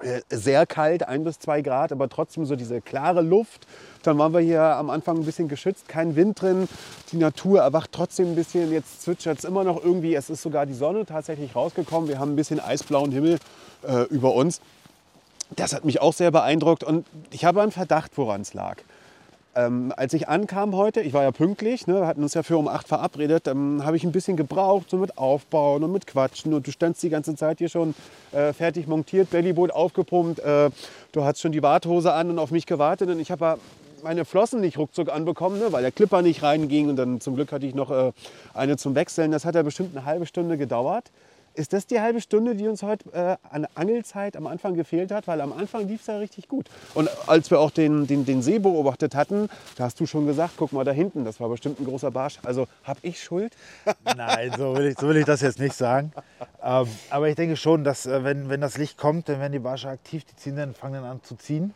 äh, 0.00 0.20
sehr 0.28 0.66
kalt, 0.66 1.08
ein 1.08 1.24
bis 1.24 1.38
zwei 1.38 1.62
Grad, 1.62 1.90
aber 1.90 2.10
trotzdem 2.10 2.44
so 2.44 2.54
diese 2.54 2.82
klare 2.82 3.22
Luft. 3.22 3.66
Dann 4.02 4.18
waren 4.18 4.34
wir 4.34 4.40
hier 4.40 4.62
am 4.62 4.90
Anfang 4.90 5.16
ein 5.16 5.24
bisschen 5.24 5.48
geschützt, 5.48 5.88
kein 5.88 6.16
Wind 6.16 6.42
drin. 6.42 6.68
Die 7.12 7.16
Natur 7.16 7.60
erwacht 7.60 7.92
trotzdem 7.92 8.32
ein 8.32 8.34
bisschen. 8.34 8.70
Jetzt 8.70 9.02
zwitschert 9.02 9.38
es 9.38 9.44
immer 9.44 9.64
noch 9.64 9.82
irgendwie. 9.82 10.14
Es 10.14 10.28
ist 10.28 10.42
sogar 10.42 10.66
die 10.66 10.74
Sonne 10.74 11.06
tatsächlich 11.06 11.56
rausgekommen. 11.56 12.10
Wir 12.10 12.18
haben 12.18 12.32
ein 12.32 12.36
bisschen 12.36 12.60
eisblauen 12.60 13.10
Himmel 13.10 13.38
äh, 13.88 14.02
über 14.10 14.34
uns. 14.34 14.60
Das 15.54 15.72
hat 15.72 15.86
mich 15.86 16.02
auch 16.02 16.12
sehr 16.12 16.30
beeindruckt 16.30 16.84
und 16.84 17.06
ich 17.30 17.44
habe 17.46 17.62
einen 17.62 17.72
Verdacht, 17.72 18.12
woran 18.16 18.42
es 18.42 18.52
lag. 18.52 18.76
Ähm, 19.56 19.90
als 19.96 20.12
ich 20.12 20.28
ankam 20.28 20.76
heute, 20.76 21.00
ich 21.00 21.14
war 21.14 21.22
ja 21.22 21.32
pünktlich, 21.32 21.86
ne, 21.86 21.94
wir 21.94 22.06
hatten 22.06 22.22
uns 22.22 22.34
ja 22.34 22.42
für 22.42 22.58
um 22.58 22.68
8 22.68 22.86
verabredet, 22.86 23.48
ähm, 23.48 23.86
habe 23.86 23.96
ich 23.96 24.04
ein 24.04 24.12
bisschen 24.12 24.36
gebraucht, 24.36 24.90
so 24.90 24.98
mit 24.98 25.16
Aufbauen 25.16 25.82
und 25.82 25.92
mit 25.92 26.06
Quatschen. 26.06 26.52
Und 26.52 26.66
du 26.66 26.70
standst 26.70 27.02
die 27.02 27.08
ganze 27.08 27.34
Zeit 27.36 27.56
hier 27.56 27.70
schon 27.70 27.94
äh, 28.32 28.52
fertig 28.52 28.86
montiert, 28.86 29.30
Bellyboot 29.30 29.70
aufgepumpt, 29.70 30.40
äh, 30.40 30.68
du 31.12 31.24
hast 31.24 31.40
schon 31.40 31.52
die 31.52 31.62
Warthose 31.62 32.12
an 32.12 32.28
und 32.28 32.38
auf 32.38 32.50
mich 32.50 32.66
gewartet. 32.66 33.08
Und 33.08 33.18
ich 33.18 33.30
habe 33.30 33.58
meine 34.02 34.26
Flossen 34.26 34.60
nicht 34.60 34.76
ruckzuck 34.76 35.08
anbekommen, 35.10 35.58
ne, 35.58 35.72
weil 35.72 35.80
der 35.80 35.92
Clipper 35.92 36.20
nicht 36.20 36.42
reinging. 36.42 36.90
Und 36.90 36.96
dann 36.96 37.22
zum 37.22 37.34
Glück 37.34 37.50
hatte 37.50 37.64
ich 37.64 37.74
noch 37.74 37.90
äh, 37.90 38.12
eine 38.52 38.76
zum 38.76 38.94
Wechseln. 38.94 39.30
Das 39.30 39.46
hat 39.46 39.54
ja 39.54 39.62
bestimmt 39.62 39.96
eine 39.96 40.04
halbe 40.04 40.26
Stunde 40.26 40.58
gedauert. 40.58 41.10
Ist 41.56 41.72
das 41.72 41.86
die 41.86 42.02
halbe 42.02 42.20
Stunde, 42.20 42.54
die 42.54 42.68
uns 42.68 42.82
heute 42.82 43.10
äh, 43.14 43.36
an 43.48 43.66
Angelzeit 43.74 44.36
am 44.36 44.46
Anfang 44.46 44.74
gefehlt 44.74 45.10
hat? 45.10 45.26
Weil 45.26 45.40
am 45.40 45.54
Anfang 45.54 45.88
lief 45.88 46.02
es 46.02 46.06
ja 46.06 46.18
richtig 46.18 46.48
gut. 46.48 46.68
Und 46.92 47.08
als 47.26 47.50
wir 47.50 47.60
auch 47.60 47.70
den, 47.70 48.06
den, 48.06 48.26
den 48.26 48.42
See 48.42 48.58
beobachtet 48.58 49.14
hatten, 49.14 49.48
da 49.76 49.84
hast 49.84 49.98
du 49.98 50.04
schon 50.04 50.26
gesagt, 50.26 50.54
guck 50.58 50.72
mal 50.72 50.84
da 50.84 50.92
hinten, 50.92 51.24
das 51.24 51.40
war 51.40 51.48
bestimmt 51.48 51.80
ein 51.80 51.86
großer 51.86 52.10
Barsch. 52.10 52.38
Also 52.42 52.68
habe 52.84 53.00
ich 53.00 53.22
Schuld? 53.22 53.56
Nein, 54.16 54.52
so 54.58 54.76
will, 54.76 54.88
ich, 54.88 54.98
so 54.98 55.08
will 55.08 55.16
ich 55.16 55.24
das 55.24 55.40
jetzt 55.40 55.58
nicht 55.58 55.74
sagen. 55.74 56.12
Ähm, 56.62 56.88
aber 57.08 57.30
ich 57.30 57.36
denke 57.36 57.56
schon, 57.56 57.84
dass 57.84 58.04
äh, 58.04 58.22
wenn, 58.22 58.50
wenn 58.50 58.60
das 58.60 58.76
Licht 58.76 58.98
kommt, 58.98 59.30
dann 59.30 59.40
werden 59.40 59.52
die 59.52 59.58
Barsche 59.58 59.88
aktiv, 59.88 60.24
die 60.24 60.36
ziehen 60.36 60.56
dann, 60.56 60.74
fangen 60.74 60.94
dann 60.94 61.04
an 61.04 61.22
zu 61.22 61.36
ziehen. 61.36 61.74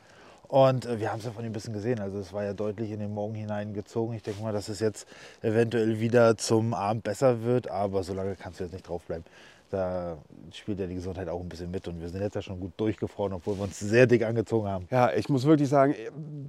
Und 0.51 0.85
äh, 0.85 1.01
wir 1.01 1.11
haben 1.11 1.21
es 1.21 1.25
ja 1.25 1.31
von 1.31 1.43
ihm 1.43 1.51
ein 1.51 1.53
bisschen 1.55 1.73
gesehen. 1.73 2.01
Also 2.01 2.19
es 2.19 2.35
war 2.35 2.45
ja 2.45 2.53
deutlich 2.53 2.91
in 2.91 2.99
den 2.99 3.15
Morgen 3.15 3.35
hineingezogen. 3.35 4.15
Ich 4.15 4.23
denke 4.23 4.43
mal, 4.43 4.53
dass 4.53 4.69
es 4.69 4.81
jetzt 4.81 5.07
eventuell 5.41 6.01
wieder 6.01 6.37
zum 6.37 6.75
Abend 6.75 7.05
besser 7.05 7.43
wird, 7.45 7.71
aber 7.71 8.03
so 8.03 8.13
lange 8.13 8.37
kannst 8.37 8.61
du 8.61 8.65
jetzt 8.65 8.73
nicht 8.73 8.87
draufbleiben. 8.87 9.25
Da 9.71 10.19
spielt 10.53 10.81
ja 10.81 10.87
die 10.87 10.97
Gesundheit 10.97 11.29
auch 11.29 11.41
ein 11.41 11.49
bisschen 11.49 11.71
mit 11.71 11.87
und 11.87 12.01
wir 12.01 12.09
sind 12.09 12.21
jetzt 12.21 12.35
ja 12.35 12.43
schon 12.43 12.59
gut 12.59 12.73
durchgefroren, 12.77 13.33
obwohl 13.33 13.57
wir 13.57 13.63
uns 13.63 13.79
sehr 13.79 14.07
dick 14.07 14.25
angezogen 14.25 14.67
haben. 14.69 14.89
Ja, 14.91 15.13
ich 15.13 15.29
muss 15.29 15.45
wirklich 15.45 15.69
sagen, 15.69 15.95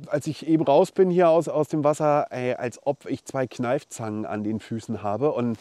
als 0.07 0.25
ich 0.25 0.47
eben 0.47 0.63
raus 0.63 0.91
bin 0.91 1.11
hier 1.11 1.29
aus, 1.29 1.47
aus 1.47 1.67
dem 1.67 1.83
Wasser, 1.83 2.27
ey, 2.31 2.55
als 2.55 2.79
ob 2.83 3.05
ich 3.05 3.23
zwei 3.25 3.45
Kneifzangen 3.45 4.25
an 4.25 4.43
den 4.43 4.59
Füßen 4.59 5.03
habe. 5.03 5.31
Und 5.31 5.57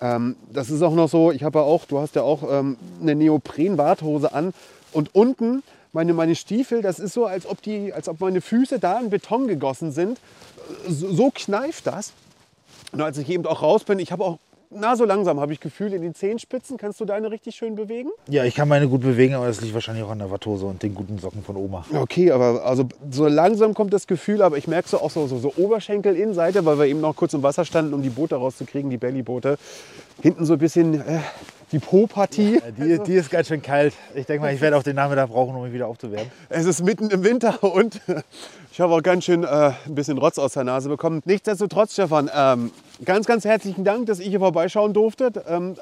ähm, 0.00 0.36
das 0.50 0.70
ist 0.70 0.82
auch 0.82 0.94
noch 0.94 1.08
so, 1.08 1.30
ich 1.32 1.42
habe 1.42 1.58
ja 1.58 1.64
auch, 1.64 1.84
du 1.84 1.98
hast 1.98 2.16
ja 2.16 2.22
auch 2.22 2.42
ähm, 2.50 2.78
eine 3.00 3.14
Neopren-Warthose 3.14 4.32
an 4.32 4.54
und 4.92 5.14
unten 5.14 5.62
meine, 5.92 6.12
meine 6.12 6.34
Stiefel, 6.34 6.82
das 6.82 6.98
ist 6.98 7.14
so, 7.14 7.26
als 7.26 7.46
ob, 7.46 7.62
die, 7.62 7.92
als 7.92 8.08
ob 8.08 8.20
meine 8.20 8.40
Füße 8.40 8.78
da 8.78 9.00
in 9.00 9.10
Beton 9.10 9.48
gegossen 9.48 9.92
sind. 9.92 10.20
So, 10.88 11.12
so 11.12 11.30
kneift 11.34 11.86
das. 11.86 12.12
Und 12.92 13.00
als 13.00 13.18
ich 13.18 13.28
eben 13.30 13.46
auch 13.46 13.62
raus 13.62 13.84
bin, 13.84 13.98
ich 13.98 14.12
habe 14.12 14.24
auch, 14.24 14.38
na 14.70 14.96
so 14.96 15.04
langsam 15.04 15.40
habe 15.40 15.52
ich 15.52 15.60
Gefühl 15.60 15.92
in 15.92 16.02
den 16.02 16.14
Zehenspitzen. 16.14 16.76
Kannst 16.76 17.00
du 17.00 17.04
deine 17.04 17.30
richtig 17.30 17.54
schön 17.56 17.74
bewegen? 17.74 18.10
Ja, 18.28 18.44
ich 18.44 18.54
kann 18.54 18.68
meine 18.68 18.88
gut 18.88 19.00
bewegen, 19.00 19.34
aber 19.34 19.46
das 19.46 19.60
liegt 19.60 19.74
wahrscheinlich 19.74 20.04
auch 20.04 20.10
an 20.10 20.18
der 20.18 20.30
Wattose 20.30 20.66
und 20.66 20.82
den 20.82 20.94
guten 20.94 21.18
Socken 21.18 21.42
von 21.42 21.56
Oma. 21.56 21.84
Okay, 21.92 22.30
aber 22.30 22.64
also 22.64 22.88
so 23.10 23.26
langsam 23.26 23.74
kommt 23.74 23.92
das 23.92 24.06
Gefühl, 24.06 24.42
aber 24.42 24.58
ich 24.58 24.68
merke 24.68 24.88
so 24.88 25.00
auch 25.00 25.10
so, 25.10 25.26
so, 25.26 25.38
so 25.38 25.52
Oberschenkel-Innenseite, 25.56 26.64
weil 26.64 26.78
wir 26.78 26.86
eben 26.86 27.00
noch 27.00 27.16
kurz 27.16 27.34
im 27.34 27.42
Wasser 27.42 27.64
standen, 27.64 27.94
um 27.94 28.02
die 28.02 28.10
Boote 28.10 28.36
rauszukriegen, 28.36 28.90
die 28.90 28.96
Bellyboote. 28.96 29.58
Hinten 30.20 30.44
so 30.44 30.54
ein 30.54 30.58
bisschen 30.58 30.94
äh, 30.94 31.20
die 31.72 31.78
Po-Partie. 31.78 32.54
Ja, 32.54 32.70
die, 32.70 32.98
die 33.02 33.14
ist 33.14 33.30
ganz 33.30 33.48
schön 33.48 33.62
kalt. 33.62 33.94
Ich 34.14 34.26
denke 34.26 34.42
mal, 34.42 34.54
ich 34.54 34.60
werde 34.60 34.76
auch 34.76 34.82
den 34.82 34.96
Nachmittag 34.96 35.28
brauchen, 35.28 35.54
um 35.54 35.62
mich 35.62 35.72
wieder 35.72 35.88
aufzuwärmen. 35.88 36.30
Es 36.48 36.64
ist 36.64 36.84
mitten 36.84 37.10
im 37.10 37.24
Winter 37.24 37.62
und 37.62 38.00
ich 38.72 38.80
habe 38.80 38.94
auch 38.94 39.02
ganz 39.02 39.24
schön 39.24 39.44
äh, 39.44 39.72
ein 39.86 39.94
bisschen 39.94 40.18
Rotz 40.18 40.38
aus 40.38 40.52
der 40.52 40.64
Nase 40.64 40.88
bekommen. 40.88 41.22
Nichtsdestotrotz, 41.24 41.94
Stefan, 41.94 42.30
ähm, 42.34 42.70
ganz, 43.04 43.26
ganz 43.26 43.44
herzlichen 43.44 43.84
Dank, 43.84 44.06
dass 44.06 44.20
ich 44.20 44.28
hier 44.28 44.40
vorbeischauen 44.40 44.92
durfte. 44.92 45.32
Ähm, 45.48 45.76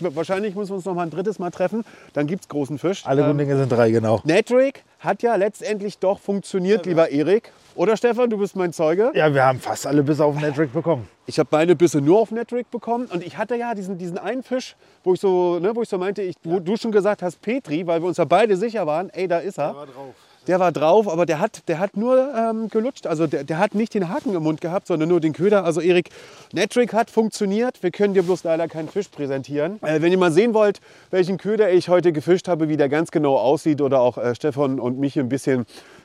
wahrscheinlich 0.00 0.54
müssen 0.54 0.70
wir 0.70 0.76
uns 0.76 0.84
noch 0.84 0.94
mal 0.94 1.02
ein 1.02 1.10
drittes 1.10 1.38
Mal 1.38 1.50
treffen. 1.50 1.84
Dann 2.14 2.26
gibt 2.26 2.42
es 2.42 2.48
großen 2.48 2.78
Fisch. 2.78 3.06
Alle 3.06 3.22
guten 3.22 3.38
Dinge 3.38 3.56
sind 3.56 3.70
drei, 3.70 3.90
genau. 3.90 4.20
Netrick 4.24 4.84
hat 5.00 5.22
ja 5.22 5.36
letztendlich 5.36 5.98
doch 5.98 6.18
funktioniert, 6.18 6.86
lieber 6.86 7.10
Erik. 7.10 7.52
Oder 7.76 7.96
Stefan, 7.96 8.30
du 8.30 8.38
bist 8.38 8.54
mein 8.54 8.72
Zeuge. 8.72 9.10
Ja, 9.14 9.34
wir 9.34 9.44
haben 9.44 9.58
fast 9.58 9.86
alle 9.86 10.04
Bisse 10.04 10.24
auf 10.24 10.40
Netrick 10.40 10.72
bekommen. 10.72 11.08
Ich 11.26 11.38
habe 11.38 11.48
meine 11.50 11.74
Bisse 11.74 12.00
nur 12.00 12.20
auf 12.20 12.30
Netrick 12.30 12.70
bekommen 12.70 13.06
und 13.06 13.24
ich 13.24 13.36
hatte 13.36 13.56
ja 13.56 13.74
diesen, 13.74 13.98
diesen 13.98 14.16
einen 14.16 14.44
Fisch, 14.44 14.76
wo 15.02 15.14
ich 15.14 15.20
so, 15.20 15.58
ne, 15.58 15.74
wo 15.74 15.82
ich 15.82 15.88
so 15.88 15.98
meinte, 15.98 16.22
ich, 16.22 16.36
wo 16.44 16.60
du 16.60 16.76
schon 16.76 16.92
gesagt 16.92 17.22
hast, 17.22 17.42
Petri, 17.42 17.86
weil 17.86 18.00
wir 18.00 18.06
uns 18.06 18.18
ja 18.18 18.24
beide 18.24 18.56
sicher 18.56 18.86
waren, 18.86 19.10
ey, 19.10 19.26
da 19.26 19.38
ist 19.38 19.58
er. 19.58 19.74
war 19.74 19.86
drauf. 19.86 20.14
Der 20.46 20.60
war 20.60 20.72
drauf, 20.72 21.08
aber 21.08 21.24
der 21.24 21.40
hat, 21.40 21.66
der 21.68 21.78
hat 21.78 21.96
nur 21.96 22.32
ähm, 22.36 22.68
gelutscht. 22.68 23.06
Also 23.06 23.26
der, 23.26 23.44
der 23.44 23.58
hat 23.58 23.74
nicht 23.74 23.94
den 23.94 24.10
Haken 24.10 24.34
im 24.34 24.42
Mund 24.42 24.60
gehabt, 24.60 24.86
sondern 24.86 25.08
nur 25.08 25.18
den 25.18 25.32
Köder. 25.32 25.64
Also 25.64 25.80
Erik, 25.80 26.10
Netrick 26.52 26.92
hat 26.92 27.10
funktioniert. 27.10 27.82
Wir 27.82 27.90
können 27.90 28.12
dir 28.12 28.22
bloß 28.22 28.44
leider 28.44 28.68
keinen 28.68 28.88
Fisch 28.88 29.08
präsentieren. 29.08 29.82
Äh, 29.82 30.02
wenn 30.02 30.12
ihr 30.12 30.18
mal 30.18 30.32
sehen 30.32 30.52
wollt, 30.52 30.80
welchen 31.10 31.38
Köder 31.38 31.72
ich 31.72 31.88
heute 31.88 32.12
gefischt 32.12 32.46
habe, 32.46 32.68
wie 32.68 32.76
der 32.76 32.90
ganz 32.90 33.10
genau 33.10 33.38
aussieht 33.38 33.80
oder 33.80 34.00
auch 34.00 34.18
äh, 34.18 34.34
Stefan 34.34 34.78
und 34.78 34.98
mich 34.98 35.18
ein 35.18 35.30
bisschen 35.30 35.64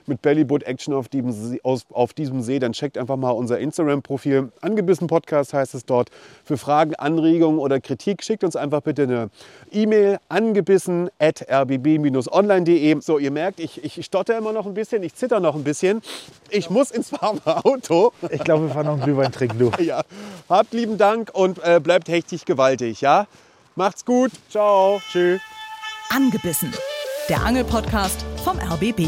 mit 0.10 0.22
Bellyboot 0.22 0.64
Action 0.64 0.94
auf 0.94 1.08
diesem, 1.08 1.32
See, 1.32 1.60
aus, 1.64 1.86
auf 1.92 2.14
diesem 2.14 2.42
See, 2.42 2.60
dann 2.60 2.74
checkt 2.74 2.98
einfach 2.98 3.16
mal 3.16 3.32
unser 3.32 3.60
Instagram-Profil. 3.60 4.52
Angebissen 4.62 5.08
Podcast 5.08 5.54
heißt 5.54 5.76
es 5.76 5.86
dort. 5.86 6.10
Für 6.44 6.58
Fragen, 6.58 6.96
Anregungen 6.96 7.60
oder 7.60 7.80
Kritik 7.80 8.24
schickt 8.24 8.44
uns 8.44 8.56
einfach 8.56 8.82
bitte 8.82 9.04
eine 9.04 9.30
E-Mail 9.72 10.20
angebissen 10.28 11.10
at 11.20 11.46
rbb-online.de. 11.50 13.00
So, 13.02 13.18
ihr 13.18 13.32
merkt, 13.32 13.60
ich, 13.60 13.84
ich 13.84 14.06
stotter 14.06 14.38
immer 14.38 14.52
noch 14.52 14.66
ein 14.66 14.74
bisschen, 14.74 15.04
ich 15.04 15.16
zitter 15.16 15.40
noch 15.40 15.56
ein 15.56 15.64
bisschen. 15.64 16.02
Ich 16.50 16.70
muss 16.70 16.92
ins 16.92 17.12
warme 17.14 17.42
Auto. 17.64 18.12
Ich 18.30 18.44
glaube, 18.44 18.68
wir 18.68 18.74
fahren 18.74 18.88
noch 18.88 18.94
einen 18.94 19.04
Glühwein 19.04 19.32
trinken, 19.32 19.60
du. 19.60 19.72
Ja, 19.80 20.02
habt 20.50 20.74
lieben 20.74 20.98
Dank 20.98 21.32
und 21.34 21.64
äh, 21.64 21.80
bleibt 21.80 22.10
hechtig 22.10 22.46
gewaltig, 22.46 23.02
ja? 23.02 23.28
Macht's 23.76 24.04
gut. 24.04 24.32
Ciao. 24.50 25.02
Tschüss. 25.10 25.40
Angebissen. 26.10 26.74
Der 27.30 27.44
Angelpodcast 27.46 28.26
vom 28.44 28.58
RBB 28.58 29.08